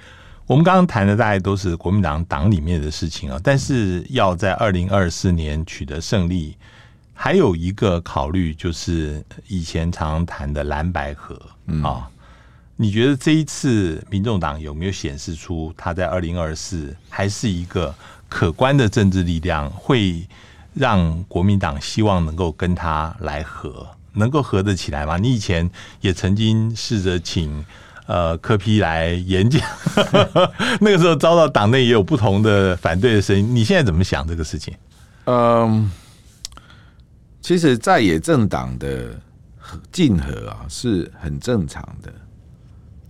[0.46, 6.54] 我们刚刚谈的大概都是国民党党里面的事情啊，但是要在二零二四年取得胜利。
[7.14, 11.40] 还有一个考虑就是以前常谈的蓝白河
[11.82, 12.10] 啊，
[12.76, 17.94] 你觉得这一次民众党有没有显示出他在二零二四还是一个
[18.28, 20.26] 可观的政治力量，会
[20.74, 25.16] 让国民党希望能够跟他来合，能够合得起来吗？
[25.16, 27.64] 你以前也曾经试着请
[28.06, 29.62] 呃柯批来演讲，
[30.82, 34.74] 那个时候遭到党内也有不同的反对的声音，你现在怎么想这个事情？
[35.26, 35.90] 嗯。
[37.44, 39.20] 其实在野政党的
[39.92, 42.10] 竞合啊是很正常的。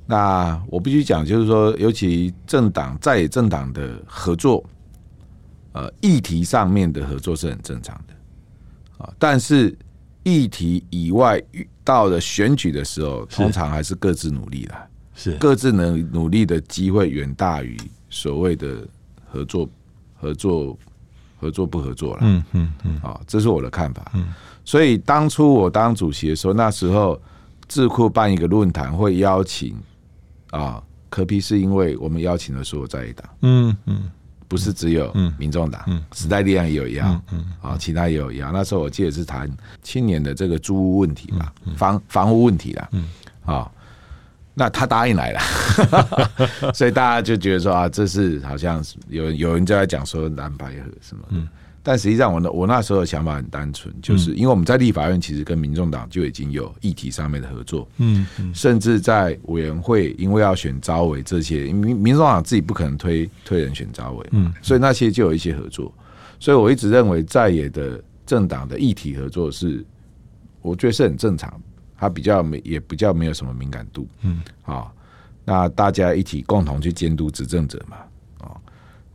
[0.06, 4.64] 那我必须讲，就是说，尤其政党在野政党的合作，
[5.70, 9.14] 呃，议题上面的合作是很正常的啊。
[9.20, 9.72] 但是
[10.24, 17.78] 议题以外，遇到了选举的时候，通常还是各自努力啦，是各自能努力的机会远大于
[18.10, 18.84] 所谓的
[19.30, 19.70] 合作
[20.12, 20.76] 合作。
[21.44, 22.20] 合作不合作了？
[22.22, 24.10] 嗯嗯嗯，啊，这是我的看法。
[24.14, 24.28] 嗯，
[24.64, 27.20] 所以当初我当主席的时候，那时候
[27.68, 29.76] 智库办一个论坛，会邀请
[30.50, 33.28] 啊，柯批是因为我们邀请了所有在野党。
[33.42, 34.10] 嗯嗯，
[34.48, 38.50] 不是只有民众党，时代力量也有一样，嗯啊，其他也有一样。
[38.54, 39.50] 那时候我记得是谈
[39.82, 42.88] 青年的这个租屋问题嘛，房房屋问题啦。
[42.92, 43.08] 嗯，
[43.44, 43.70] 啊。
[44.54, 45.40] 那他答应来了，
[46.72, 51.48] 所以大家就觉得说啊，这是好像有有人就在讲说蓝白合什么，嗯，
[51.82, 65.92] 但实际上，我那我那时候的想法很单纯，就是因为我们在立法院其实跟民众党就已经有议题上面的合作，嗯，甚至在委员会，因为要选召委这些，民民众党自己不可能推推人选召委，嗯，所以那些就有一些合作。
[66.38, 69.84] 所以我一直认为在野的政党的议题合作是，
[70.62, 71.60] 我觉得是很正常，
[72.04, 74.94] 它比较没也比较没有什么敏感度，嗯，好，
[75.42, 77.96] 那大家一起共同去监督执政者嘛。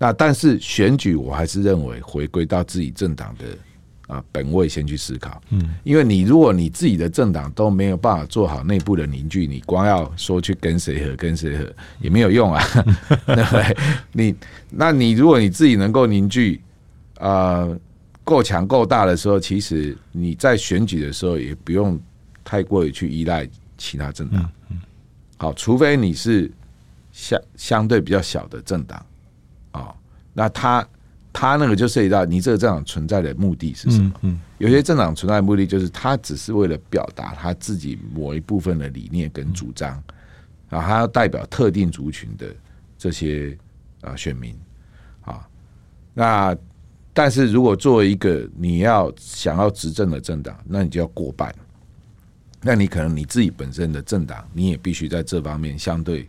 [0.01, 3.45] 那但是选举，我还是认为回归到自己政党的
[4.07, 11.69] 啊本位先去思考，嗯，因为你如果你自己的政党都没有办法做好内部的凝聚，你光要说去跟谁和跟谁和
[11.99, 12.63] 也没有用啊，
[13.27, 13.77] 对不对？
[14.13, 14.35] 你
[14.69, 16.61] 那你如果你自己能够凝聚
[17.19, 17.67] 啊
[18.23, 21.99] 够强够大的时候，其实你在选举的时候也不用
[22.43, 24.79] 太过于去依赖其他政党，嗯，
[25.37, 26.51] 好，除非你是
[27.11, 29.05] 相相对比较小的政党。
[29.71, 29.93] 啊，
[30.33, 30.87] 那他
[31.31, 34.11] 他那个就涉及到你这个政党存在的目的是什么？
[34.21, 39.91] 嗯，有些政党存在的目的就是他只是为了表达他自己某一部分的理念跟主张，
[40.69, 42.47] 啊，他要代表特定族群的
[42.97, 43.55] 这些
[44.01, 44.57] 啊选民
[45.21, 45.47] 啊。
[46.15, 46.57] 那
[47.13, 51.53] 但是如果作为一个你要想要执政的政党，那你就要过半，
[52.62, 56.28] 那你可能你自己本身的政党，你也必须在这方面相对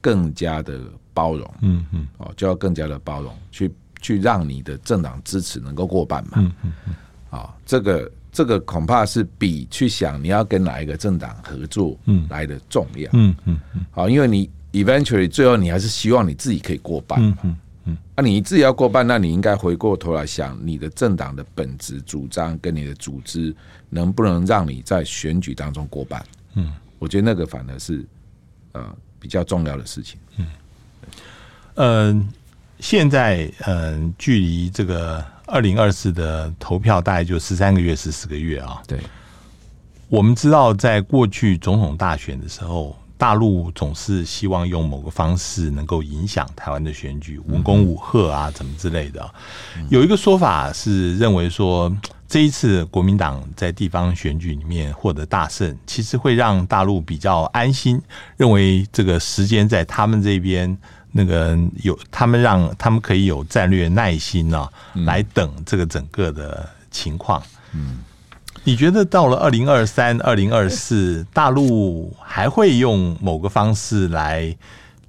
[0.00, 0.80] 更加的。
[1.14, 3.68] 包容，嗯嗯，哦，就要更加的包容，去
[4.00, 6.94] 去让你的政党支持能够过半嘛，嗯嗯嗯，
[7.28, 17.56] 啊，这个这个恐怕是比去想你要跟哪一个政党合作，嗯，来的重要，嗯嗯嗯，好，因为你 eventually 最后你还是希望你自己可以过半，嗯嗯
[17.88, 23.54] 嗯，那你自己要过半，那你应该回过头来想你的政党的本质主张跟你的组织
[23.88, 26.24] 能不能让你在选举当中过半，
[26.54, 28.04] 嗯，我觉得那个反而是
[28.72, 30.46] 呃比较重要的事情，嗯。
[31.80, 32.28] 嗯，
[32.80, 38.82] 现在嗯，距离这个二零二四的投票大概就十三个月、十四个月啊。
[38.86, 38.98] 对，
[40.08, 49.30] 我们知道，在过去总统大选的时候，大陆总是希望用某个方式能够影响台湾的选举，文攻武吓啊，怎么之类的。
[49.90, 51.94] 有一个说法是认为说，
[52.26, 58.00] 这一次国民党在地方选举里面获得大胜，其实会让大陆比较安心，
[58.38, 60.78] 认为这个时间在他们这边。
[61.10, 64.70] 那个有他们让他们可以有战略耐心呢、啊，
[65.06, 67.42] 来等这个整个的情况。
[67.72, 68.00] 嗯，
[68.68, 74.54] 你觉得到了二零二三、二零二四， 大陆还会用某个方式来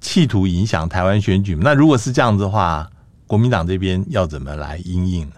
[0.00, 1.60] 企图影响台湾选举吗？
[1.62, 2.88] 那如果是这样子的话，
[3.26, 5.34] 国民党这边要怎么来应应呢？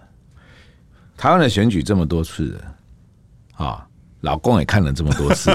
[1.16, 3.84] 台湾的选举这么多次了啊。
[4.20, 5.50] 老公也看了这么多次，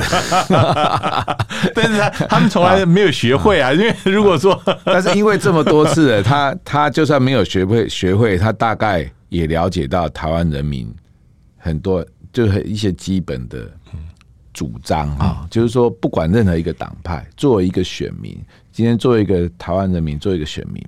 [1.74, 3.72] 但是他他们从来没有学会啊。
[3.72, 10.94] 因为如果说， 但是因为这么多次，他他就算没有学会学会，他大概也了解到台湾人民
[11.56, 12.06] 很多
[12.38, 13.68] 就是一些基本的
[14.54, 18.38] 主张啊，就是说不管任何一个党派，作为一个选民，
[18.72, 20.86] 今天作为一个台湾人民，作为一个选民，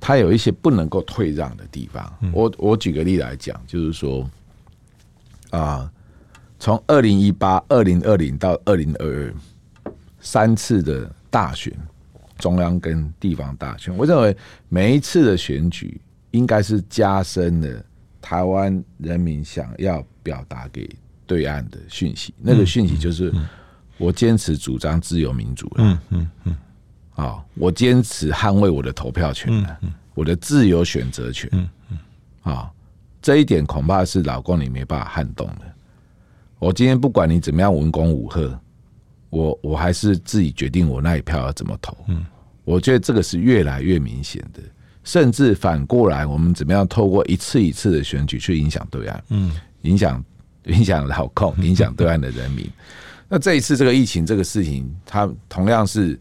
[0.00, 2.12] 他有一些不能够退让的地方。
[2.32, 4.28] 我我举个例来讲，就是说
[5.50, 5.88] 啊。
[6.56, 9.34] 从二零一八、二零二零到二零二二
[10.20, 11.70] 三次的大选，
[12.38, 14.34] 中央跟地方大选，我认为
[14.70, 16.00] 每一次的选举
[16.30, 17.84] 应该是加深了
[18.24, 20.88] 台湾人民想要表达给
[21.26, 22.32] 对岸的讯息。
[22.38, 23.30] 那个讯息就是
[23.98, 26.56] 我坚持主张自由民主了，嗯嗯嗯，
[27.16, 29.78] 啊，我坚持捍卫我的投票权了，
[30.14, 31.98] 我的自由选择权，嗯嗯，
[32.40, 32.72] 啊，
[33.20, 35.74] 这一点恐怕是老共你没办法撼动的。
[36.58, 38.58] 我今天不管你怎么样文攻武吓，
[39.28, 41.94] 我我还是自己决定我那一票要怎么投。
[42.08, 42.24] 嗯，
[42.64, 44.62] 我觉得这个是越来越明显的，
[45.04, 49.22] 甚至反过来，我们怎么样透过一次一次的选举去影响对岸？
[49.28, 49.52] 嗯，
[49.82, 50.22] 影响
[50.64, 52.68] 影响老控， 影响对岸的人民。
[53.28, 56.18] 那这一次这个疫情这个事情，它同样是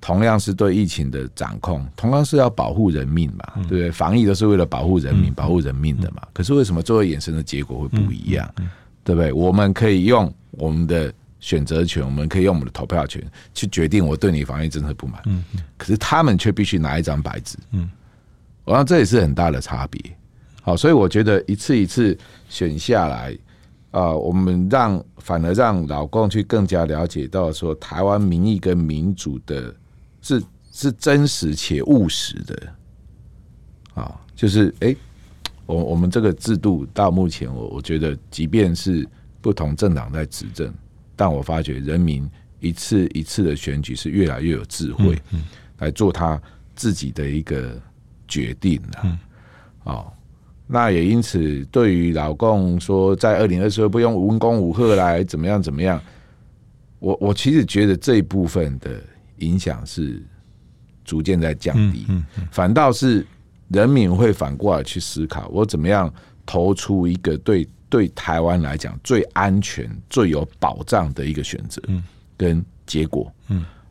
[0.00, 3.90] 同样是对疫情的掌控，同样是要保护人命嘛，对不对？
[3.90, 6.22] 防疫都是为了保护人民、保护人命的嘛。
[6.32, 8.48] 可是为什么最后衍生的结果会不一样？
[9.04, 9.32] 对不对？
[9.32, 13.22] 我们可以用我们的选择权，我们可以用我们的投票权
[13.54, 15.22] 去决定我对你防疫政策不满。
[15.26, 15.44] 嗯，
[15.76, 17.56] 可是他们却必须拿一张白纸。
[17.72, 17.88] 嗯，
[18.68, 20.00] 我想这也是很大的差别。
[20.62, 22.16] 好，所以我觉得一次一次
[22.48, 23.36] 选下来，
[23.90, 29.74] 啊，我们让反而让老共去更加了解到说，台湾民意跟民主的
[30.20, 32.74] 是是真实且务实的。
[33.94, 34.94] 啊，就是哎。
[35.66, 39.06] 我我们这个制度到目前，我我觉得，即便是
[39.42, 40.72] 不同政党在执政，
[41.14, 42.26] 但我发觉人民
[42.58, 45.20] 一次一次的选举是越来越有智慧，
[45.76, 46.40] 来做他
[46.74, 47.78] 自己的一个
[48.28, 49.18] 决定了。
[49.84, 50.12] 哦，
[50.66, 55.98] 那也因此，对于老共说在二零二四不用文攻武吓来怎么样怎么样，
[56.98, 59.02] 我我其实觉得这一部分的
[59.38, 60.22] 影响是
[61.04, 62.06] 逐渐在降低，
[62.50, 63.26] 反倒是
[63.68, 66.12] 人民会反过来去思考，我怎么样
[66.44, 71.80] 投出一个对对台湾来讲最安全、最有保障的一个选择
[72.36, 73.32] 跟结果。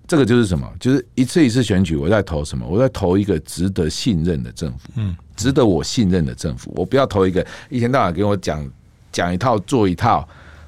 [0.07, 0.65] 这个就是什么？
[0.79, 2.65] 就是一次一次选举，我在投什么？
[2.65, 6.71] 我在投一个值得信任的政府，嗯，值得我信任的政府。
[6.77, 8.65] 我不要投一个一天到晚给我讲
[9.11, 10.25] 讲一套做一套，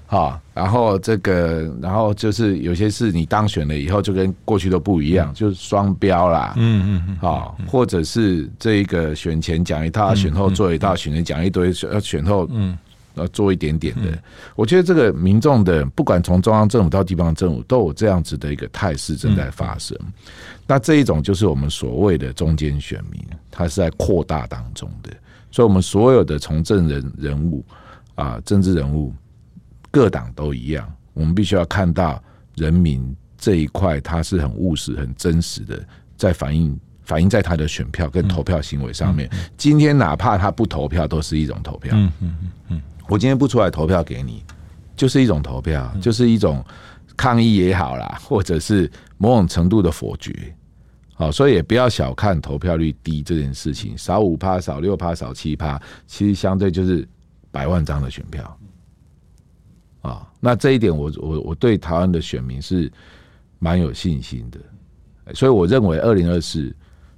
[0.07, 12.77] 哈，然后这个，然后就是有些事你当选了以后就跟过去都不一样，嗯、就是双标啦，嗯嗯嗯，啊，或者是这一个选前讲一套，选后做一套，选前讲一堆，要选后，嗯。
[13.19, 14.17] 要做一点点的，
[14.55, 19.97] 我觉得这个民众的不管从中央政府到地方政府，都有这样子的一个态势正在发生。
[20.65, 25.11] 那这一种就是我们所谓的中间选民，他是在扩大当中的。
[25.51, 27.65] 所以，我们所有的从政人人物
[28.13, 29.11] 啊，政治人物，
[29.89, 32.21] 各党都一样，我们必须要看到
[32.55, 35.83] 人民这一块，他是很务实、很真实的，
[36.15, 39.27] 在反映反映在他的选票跟投票行为上面。
[39.57, 41.95] 今天哪怕他不投票，都是一种投票。
[41.95, 42.81] 嗯嗯嗯。
[43.09, 44.43] 我今天不出来投票给你，
[44.95, 46.63] 就是一种投票，就是一种
[47.17, 50.55] 抗议也好啦，或者是某种程度的否决。
[51.15, 57.05] 好，所以也不要小看投票率低这件事情，少五趴、少六趴、少七趴，其实相对就是
[57.51, 58.57] 百万张的选票。
[60.01, 62.89] 啊，那这一点我我我对台湾的选民是
[63.57, 66.73] 蛮有信心的，所以我认为二零二四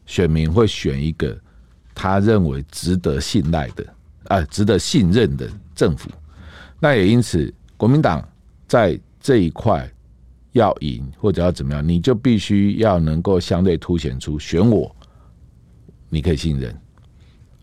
[0.08, 1.40] 选民会选一个
[1.94, 3.86] 他认为值得信赖的
[4.28, 5.50] 啊，值得信任的。
[5.74, 6.12] 政府，
[6.80, 8.24] 那也因此，国民党
[8.68, 9.90] 在这一块
[10.52, 14.96] 要赢或者要怎么样，你就必须要能够相对凸显出选我，
[16.08, 16.78] 你可以信任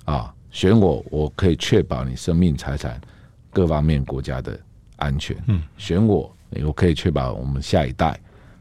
[0.04, 3.00] 啊，选我，我可以确保你生命财产
[3.52, 4.59] 各方面国家的
[4.96, 5.36] 安全。
[5.46, 6.34] 嗯，选我，
[6.64, 8.18] 我可以确保我们下一代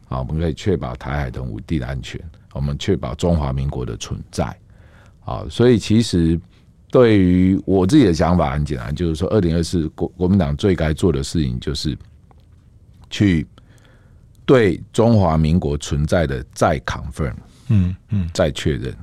[0.08, 2.22] 啊，我们可以确保台海等五地的安全，
[2.54, 4.56] 我们确保中华民国的存在。
[5.26, 6.40] 啊，所以其实。
[6.90, 11.98] 对于我自己的想法很简单，就是说，二零二四国国民党最该做的事情，就是
[13.10, 13.46] 去
[14.46, 17.34] 对中华民国存在的再 confirm，
[17.68, 18.96] 嗯嗯，再确认。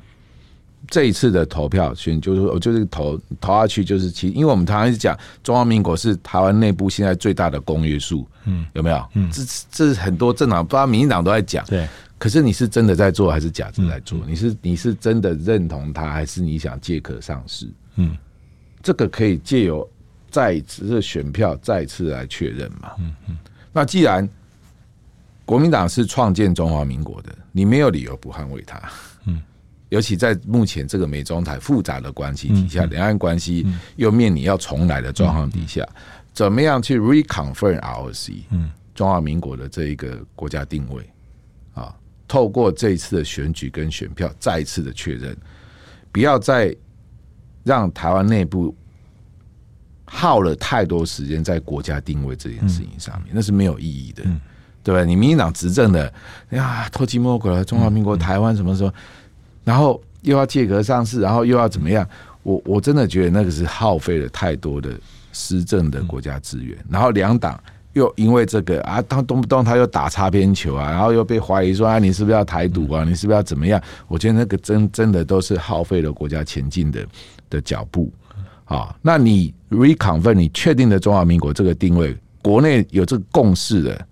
[0.95, 9.05] 这一次的投票选，就是我就是投投下去，就是其，因为我们常常是讲中华民国是台湾内部现在最大的公约数，嗯，有没有？
[9.15, 9.43] 嗯，这
[9.73, 11.89] 这是很多政党，包括民进党都在讲，对。
[12.17, 14.21] 可是你是真的在做还是假的在做？
[14.25, 17.69] 你是你是真的认同他，还是你想借壳上市？
[17.97, 18.17] 嗯，
[18.81, 19.91] 这个可以借由
[20.31, 22.93] 再次的选票再次来确认嘛？
[23.01, 23.37] 嗯嗯。
[23.73, 24.29] 那既然
[25.45, 28.81] 国民党是创建中华民国的，你没有理由不捍卫它。
[29.91, 33.67] 嗯，尤其在目前这个美中台复杂的关系底下，两岸关系
[33.97, 35.87] 又面临要重来的状况底下，
[36.33, 38.43] 怎么样去 reconfirm ROC？
[38.51, 41.09] 嗯，中华民国的这一个国家定位
[41.75, 41.95] 啊？
[42.27, 45.37] 透过这一次的选举跟选票，再一次的确认，
[46.11, 46.75] 不要再
[47.63, 48.75] 让台湾内部
[50.07, 54.25] 耗了太多时间在国家定位这件事情上面，那是没有意义的，
[54.83, 55.05] 对吧？
[55.05, 56.13] 你民进党执政的，
[56.51, 58.93] 呀，偷鸡摸狗了，中华民国台湾什么时候？
[59.65, 62.07] 然后又要借壳上市，然后又要怎么样？
[62.43, 64.91] 我我真的觉得那个是耗费了太多的
[65.33, 67.59] 施政的国家资源，然后两党。
[67.95, 73.05] 又因为这个啊，他动不动他又打擦边球啊，然后又被怀疑说啊，你是不是要台独啊？
[73.05, 73.81] 你是不是要怎么样？
[74.09, 77.07] 我觉得那个真真的都是耗费了国家前进的
[77.49, 78.13] 的脚步
[78.65, 78.93] 啊。
[79.01, 84.07] 那你 reconfirm 你确定的中华民国这个定位，国内有这个共识的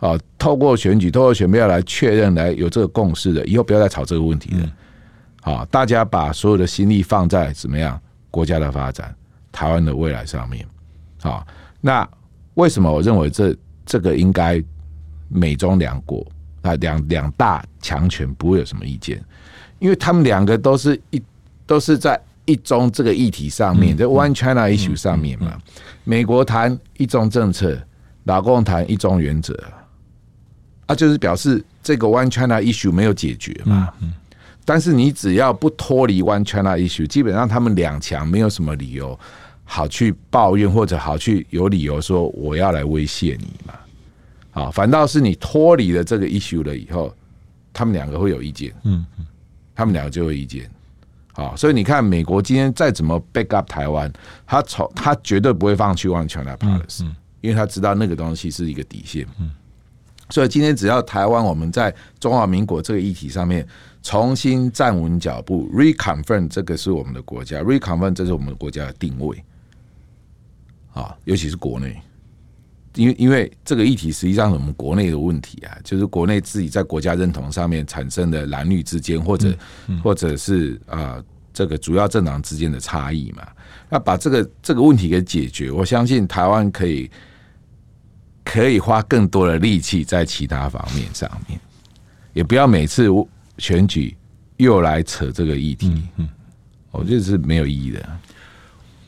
[0.00, 4.72] 啊，透过选举，透过选票来确认，来有这个共识的，以后不要再吵这个问题了。
[5.40, 9.14] 好，大家把所有的心力放在怎么样国家的发展、
[9.50, 10.66] 台湾的未来上面。
[11.20, 11.46] 好，
[11.80, 12.08] 那。
[12.54, 14.62] 为什么我认为这这个应该
[15.28, 16.26] 美中两国
[16.62, 19.22] 啊两两大强权不会有什么意见？
[19.78, 21.22] 因为他们两个都是一
[21.64, 25.56] 都是在一中这个议题上面，在 One China issue 上面嘛。
[26.04, 27.80] 美国谈一中政策，
[28.24, 29.56] 老共谈一中原则，
[30.86, 33.88] 啊，就是表示这个 One China issue 没有解决嘛。
[34.70, 39.18] 但是你只要不脱离 One China issue，基本上他们两强没有什么理由。
[39.64, 43.74] 好去抱怨或者好去有理由说我要来威胁你嘛？
[44.52, 47.12] 好，反倒是你脱离了这个 issue 了以后，
[47.72, 48.72] 他们两个会有意见。
[48.84, 49.04] 嗯，
[49.74, 50.70] 他们两个就有意见。
[51.32, 54.12] 好，所以你看，美国今天再怎么 back up 台湾，
[54.46, 57.08] 他从他绝对不会放弃 One China policy，
[57.40, 59.26] 因为他知道那个东西是一个底线。
[59.40, 59.50] 嗯，
[60.30, 63.66] 所以今天只要台湾我们在中华民国这个议题上面
[64.02, 69.42] 重新站稳脚步，reconfirm 这个是我们的国家，reconfirm 这是我们国家的定位，
[70.92, 72.00] 啊，尤其是国内，
[72.94, 79.54] 因为因为这个议题实际上是我们国内的问题啊，就是国内自己在国家认同上面产生的蓝绿之间，或者
[80.02, 81.22] 或者是啊
[81.52, 83.46] 这个主要政党之间的差异嘛，
[83.88, 87.10] 那把这个这个问题给解决，我相信台湾可以。
[88.42, 91.60] 可以花更多的力气在其他方面上面，
[92.32, 93.06] 也不要每次
[93.60, 94.16] 选举
[94.56, 95.88] 又来扯这个议题。
[95.90, 96.28] 嗯，嗯，
[96.90, 98.18] 我觉得是没有意义的。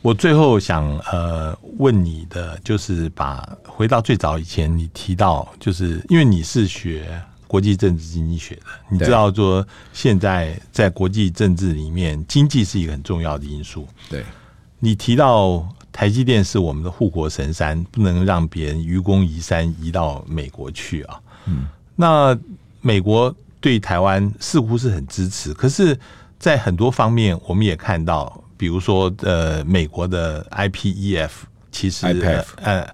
[0.02, 13.88] 我最后想呃问你的，就是把回到最早以前，你提到，就是因为你是学国际政治经济学的，你知道说现在在国际政治里面，经济是一个很重要的因素。
[14.08, 14.22] 对，
[14.78, 15.66] 你提到。
[15.94, 21.20] 台积电是我们的护国神山，不能让别人愚公移山移到美国去啊。
[21.44, 22.34] 嗯，那
[22.80, 25.98] 美国对台湾似乎是很支持，可是，
[26.38, 31.30] 在很多方面，我们也看到，比如说，呃，美国的 IPEF
[31.70, 32.06] 其实
[32.56, 32.86] 呃，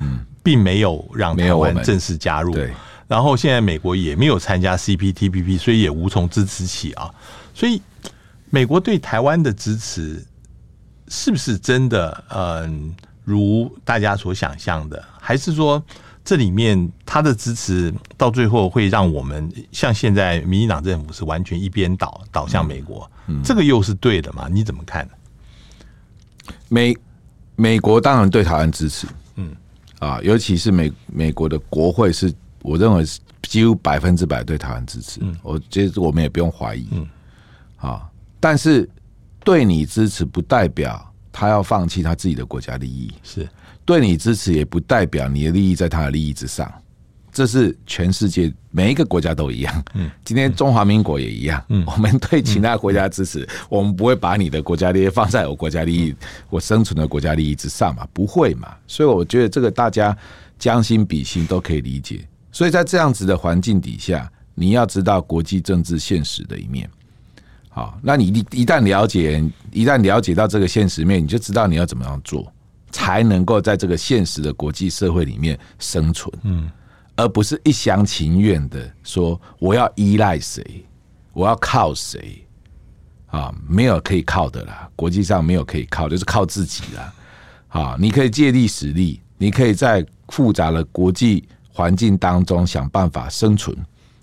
[0.44, 2.52] 并没有让台湾正式加入。
[2.52, 2.70] 对，
[3.08, 7.10] 然后现在美国也没有参加 CPTPP，所以也无从支持起啊。
[7.52, 7.82] 所以，
[8.50, 10.24] 美国对台湾的支持。
[11.10, 12.22] 是不是真的？
[12.28, 12.94] 嗯，
[13.24, 15.82] 如大家所想象的，还是说
[16.28, 23.10] 这里面他的支持到最后会让我们像现在民进党政府是完全一边倒倒向美国？
[23.28, 24.46] 嗯，这个又是对的吗？
[24.52, 26.52] 你怎么看呢？
[26.68, 26.94] 美
[27.56, 29.06] 美国当然对台湾支持，
[29.36, 29.56] 嗯
[30.00, 37.08] 啊，尤其是美美国的国会是我认为是几乎百分之百对台湾支持，嗯，我觉得我们也不用怀疑，嗯
[37.78, 38.06] 啊，
[38.38, 38.86] 但是。
[39.44, 43.48] 对你支持不代表他要放弃他自己的国家利益，是
[43.88, 46.70] 对你支持也不代表你的利益在他的利益之上，
[47.32, 49.84] 这是全世界每一个国家都一样。
[49.94, 51.64] 嗯，今天中华民国也一样。
[51.70, 56.14] 嗯，我们对其他国家支持，我们不会把你的国家利益放在我国家利益、
[56.50, 58.06] 我生存的国家利益之上嘛？
[58.12, 58.76] 不会嘛？
[58.86, 60.14] 所以我觉得这个大家
[60.58, 62.20] 将心比心都可以理解。
[62.52, 66.86] 所以在这样子的环境底下，你要知道国际政治现实的一面。
[67.70, 72.52] 好，那你一一旦了解，一旦了解到这个现实面，你就知道你要怎么样做，
[72.90, 76.32] 才能够在这个现实的国际社会里面生存。
[76.42, 76.70] 嗯，
[77.16, 80.84] 而不是一厢情愿的说我要依赖谁，
[81.32, 82.44] 我要靠谁
[83.26, 83.54] 啊？
[83.68, 87.14] 没有可以靠的啦，国际上没有可以靠，就是靠自己啦。
[87.68, 93.76] 啊，你可以借力使力，你可以在复杂的国际环境当中想办法生存，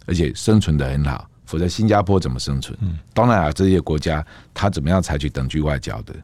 [0.06, 1.30] 而且生存的很好。
[1.46, 2.76] 否则，新加坡怎么生存？
[3.14, 6.16] 东南亚这些国家，他怎么样采取等距外交的？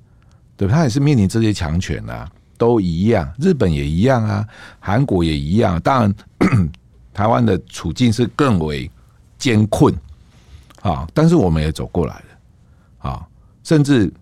[0.61, 3.27] 对，他也是面临这些强权啊，都一样。
[3.39, 4.47] 日本也一样啊，
[4.79, 5.81] 韩国也一样。
[5.81, 6.15] 当然，
[7.11, 8.87] 台湾的处境是更为
[9.39, 9.91] 艰困
[10.83, 13.27] 啊，但是我们也走过来了啊。
[13.63, 14.13] 甚至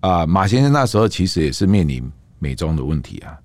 [0.00, 3.36] 啊，马先生那时候其实也是面临美中的问题啊。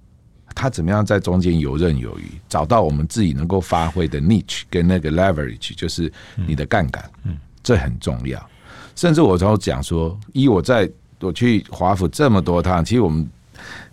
[0.56, 6.10] 他怎么样在中间游刃有余，找到我们自己能够发挥的 niche 跟那个 leverage，就是
[6.48, 8.50] 你的杠杆，嗯，这很重要。
[8.96, 10.90] 甚至我都讲说，以我在
[11.22, 13.28] 我去华府这么多趟，其实我们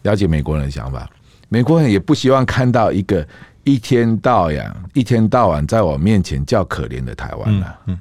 [0.03, 1.09] 了解美国人的想法，
[1.49, 3.27] 美国人也不希望看到一个
[3.65, 7.79] 一天到晚一天到晚在我面前叫可怜的台湾了。
[7.87, 7.99] 嗯，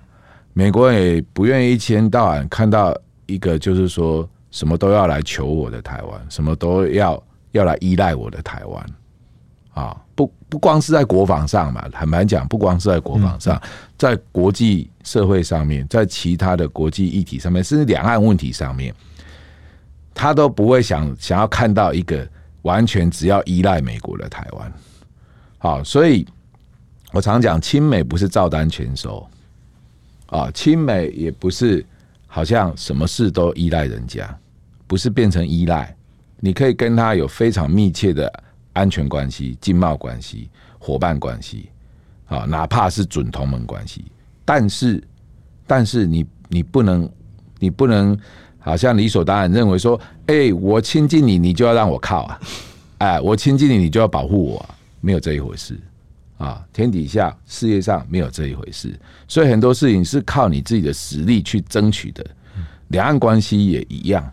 [0.54, 2.96] 美国人也不愿意一天到晚看到
[3.26, 7.22] 一个就是说什么都要来求我的台湾，什么都要。
[7.52, 8.86] 要来依赖我的台湾
[9.74, 13.58] 啊，不不光是在国防上嘛，坦白讲，不光是在国防上，
[13.98, 18.94] 在国际社会上面，在其他的国际议题上面，甚至两岸问题上面，
[20.16, 22.28] 他都不会想想要看到一个
[22.64, 24.74] 完全只要依赖美国的台湾。
[25.60, 26.26] 好，所以
[27.12, 29.28] 我常讲，亲美不是照单全收
[30.28, 31.86] 啊，亲美也不是
[32.26, 34.36] 好像什么事都依赖人家，
[34.88, 35.96] 不是变成依赖。
[36.40, 38.32] 你可以跟他有非常密切的
[38.74, 40.50] 安全关系、经贸关系、
[40.80, 41.70] 伙伴关系，
[42.28, 44.06] 啊，哪怕是准同盟关系。
[44.44, 45.04] 但是，
[45.66, 47.10] 但是你你不能，
[47.60, 48.18] 你不能
[48.66, 52.40] 好像理所当然认为说，哎，我亲近你，你就要让我靠啊，
[52.98, 55.80] 哎，我亲近你，你就要保护我啊，没有这一回事
[56.40, 56.66] 啊！
[56.74, 62.26] 天底下、世界上没有这一回事，所以很多事情是靠你自己的实力去争取的。
[62.88, 64.28] 两岸关系也一样。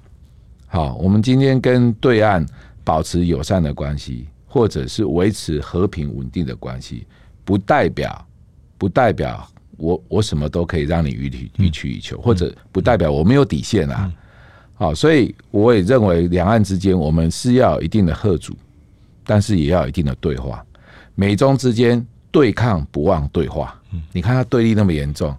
[0.67, 2.45] 好，我们今天跟对岸
[2.83, 7.07] 保持友善的关系，或者是维持和平稳定的关系，
[7.45, 8.27] 不代表
[8.79, 14.11] 不代表我我什么都可以让你予取予取予求，或者不代表我没有底线啊。
[14.83, 18.53] 好，所以我也认为两岸之间我们是要有一定的贺阻，
[19.25, 20.61] 但是也要有一定的对话。
[21.15, 23.81] 美中之间对抗不忘对话。
[24.11, 25.33] 你看他对立那么严重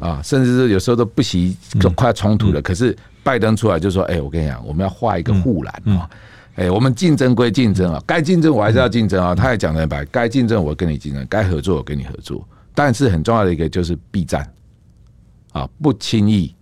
[0.00, 2.60] 啊，甚至是有时候都不惜就快冲突了。
[2.60, 6.10] 可是拜登出来就说：“哎，我跟你讲，我们要画一个护栏啊。”
[6.56, 9.36] 哎，我们竞争归竞争啊，该竞争我还是要竞争啊。
[9.36, 12.44] 他也讲得很白，该竞争我跟你竞争，该合作我跟你合作。
[12.74, 14.52] 但是很重要的一个就是避战
[15.52, 16.52] 啊，不轻易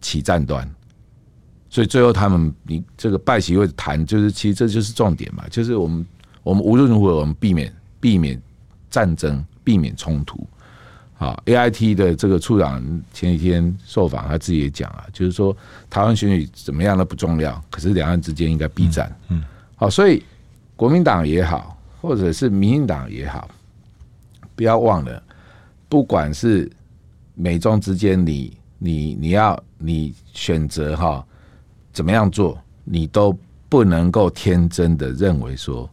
[0.00, 0.64] 起战端。
[1.74, 6.06] 所以最后他们，你这个拜习会谈，就是其实这就是重点嘛，就是我们
[6.44, 8.40] 我们无论如何，我们避免避免
[8.88, 10.46] 战争，避免冲突。
[11.18, 12.80] 啊，AIT 的这个处长
[13.12, 15.56] 前几天受访，他自己也讲啊，就是说
[15.90, 19.12] 台湾选举怎么样都不重要，可是两岸之间应该避战。
[19.30, 19.42] 嗯，
[19.74, 20.22] 好，所以
[20.76, 23.50] 国民党也好，或者是民进党也好，
[24.54, 25.20] 不要忘了，
[25.88, 26.70] 不管是
[27.34, 31.26] 美中之间，你你你要你选择哈
[31.94, 33.34] 怎么样做，你都
[33.70, 35.88] 不能够天真的认为说，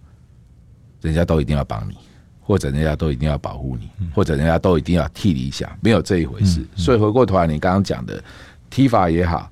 [1.00, 1.96] 人家都一定要帮你。
[2.44, 6.66] 或者人家都一定要保护你，或者人家都一定要替你想，没有这一回事。
[6.76, 8.22] 所以回过头来，你刚刚讲的
[8.70, 9.50] TIFA 也好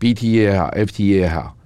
[0.00, 1.56] ，BTA 也好，FTA 也好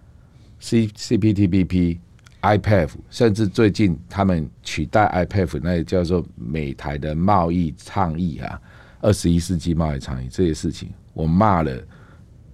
[0.59, 1.99] ，C CPTPP、
[2.43, 8.61] IPEF，甚至最近他们取代 IPEF，那也叫做美台的贸易倡议啊，
[9.01, 11.73] 二十一世纪贸易倡议这些事情，我骂了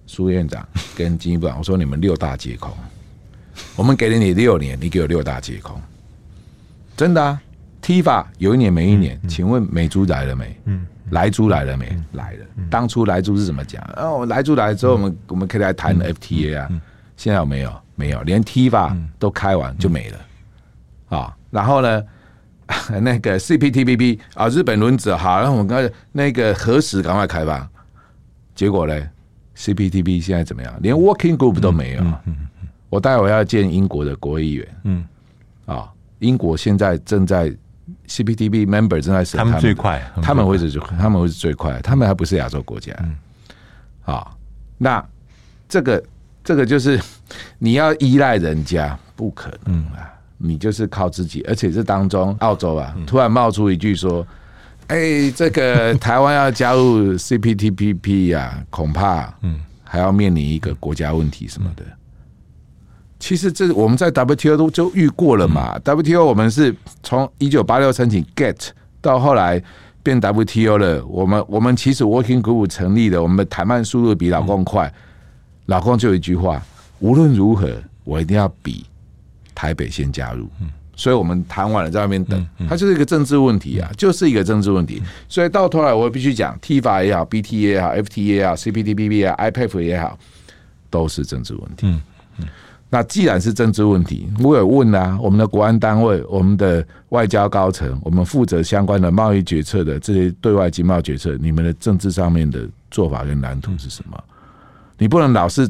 [0.05, 2.71] 苏院长跟经济部长，我说你们六大皆空，
[3.75, 5.79] 我们给了你六年，你给我六大皆空，
[6.95, 7.41] 真的啊。
[7.81, 10.57] TIFA 有一年没一年，请问美猪来了没？
[10.65, 11.93] 嗯，莱猪来了没？
[12.13, 12.45] 来了。
[12.69, 13.83] 当初莱猪是怎么讲？
[13.97, 16.69] 哦，莱猪来了之后，我们我们可以来谈 FTA 啊。
[17.17, 17.73] 现在有没有？
[17.95, 20.19] 没有，连 TIFA 都开完就没了。
[21.09, 22.01] 啊，然后呢，
[23.01, 27.69] 那个 CPTPP 啊，日本轮子好，然后我们刚才那个核实赶快开放，
[28.55, 28.97] 结果呢
[29.57, 30.73] ，CPTPP 现在怎么样？
[30.81, 32.03] 连 Working Group 都没有。
[32.89, 34.67] 我待会要见英国的国会议员。
[34.83, 35.05] 嗯，
[35.65, 37.55] 啊，英国现在正在。
[38.07, 42.93] CPTP member 正在审，他们最快，他们会是最，他们会是最快，他们还不是亚洲国家。
[43.03, 43.15] 嗯，
[44.01, 44.37] 好，
[44.77, 45.05] 那
[45.67, 46.01] 这个
[46.43, 46.97] 这个就是
[47.59, 50.13] 你要依赖人家，不可能啊！
[50.37, 54.25] 你就是靠自己，而且这当中澳洲啊，突然冒出一句说
[54.87, 61.83] ：“哎，这个台湾要加入 CPTPP 啊，恐怕嗯还要面临一个国家问题什么的。”
[63.19, 65.79] 其实这我们在 WTO 都就遇过了嘛。
[65.79, 69.63] WTO 我们是从一九八六申请 GATT 到后来
[70.03, 71.05] 变 WTO 了。
[71.05, 74.93] 我们我们其实 Working Group 成立了，我们的谈判速度比老公快。
[75.67, 76.61] 老公就有一句话：
[76.99, 77.71] 无论如何，
[78.03, 78.85] 我一定要比
[79.55, 80.49] 台北先加入。
[80.95, 85.01] 所以我们谈完了在外面等，它就是一个政治问题啊，就是一个政治问题。
[85.27, 90.17] 所以到头来我必须讲，TIFA 也好，BTA 也好，FTA 也好，CPTPP 也好，IPEF 也好，
[90.89, 91.99] 都是政治问题。
[92.89, 104.23] 那既然是政治问题，我有问啊，我们的国安单位、我们的外交高层、我们负责相关的贸易决策的这些对外经贸决策，你们的政治上面的做法跟蓝图是什么？
[104.99, 105.67] 你不能老是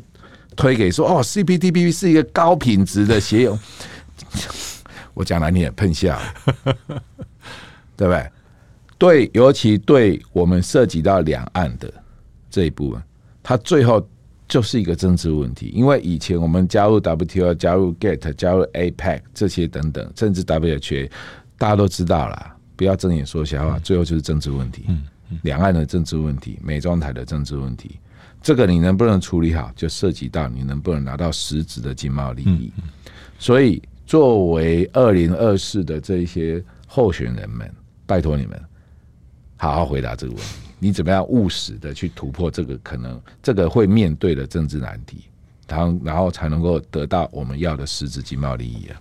[0.58, 3.58] 推给说哦，CPTPP 是一个高品质的协议，
[5.14, 6.20] 我讲来你也碰下，
[7.95, 8.32] 对不对？
[8.97, 11.93] 对，尤其对我们涉及到两岸的
[12.49, 13.01] 这一部分，
[13.41, 14.07] 它最后。
[14.45, 21.09] 就是一个政治问题，因为以前我们加入 WTO、加入 GATT、加入 APEC 这些等等，甚至 WHA，
[21.57, 24.86] 大家都知道了，不要睁眼说瞎话，最后就是政治问题，
[25.41, 27.97] 两岸的政治问题，美中台的政治问题，
[28.43, 32.72] 这个你能不能处理好，就涉及到你能不能拿到实质的经贸利益。
[33.39, 37.70] 所以，作为二零二四的这些候选人们，
[38.06, 38.60] 拜托你们
[39.58, 40.56] 好好回答这个问题。
[40.80, 45.24] 你怎么样务实的去突破这个可能这个会面对的政治难题，
[45.68, 48.99] 然后然后才能够得到我们要的实质经贸利益啊！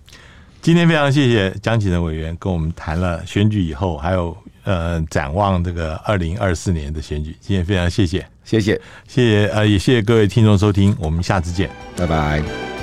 [0.61, 7.35] 今天非常谢谢江启臣委员跟我们谈了选举以后，还有呃展望这个二零二四年的选举。
[7.41, 12.82] 今天非常谢谢，谢谢，谢谢呃也谢谢各位听众收听，我们下次见，拜拜。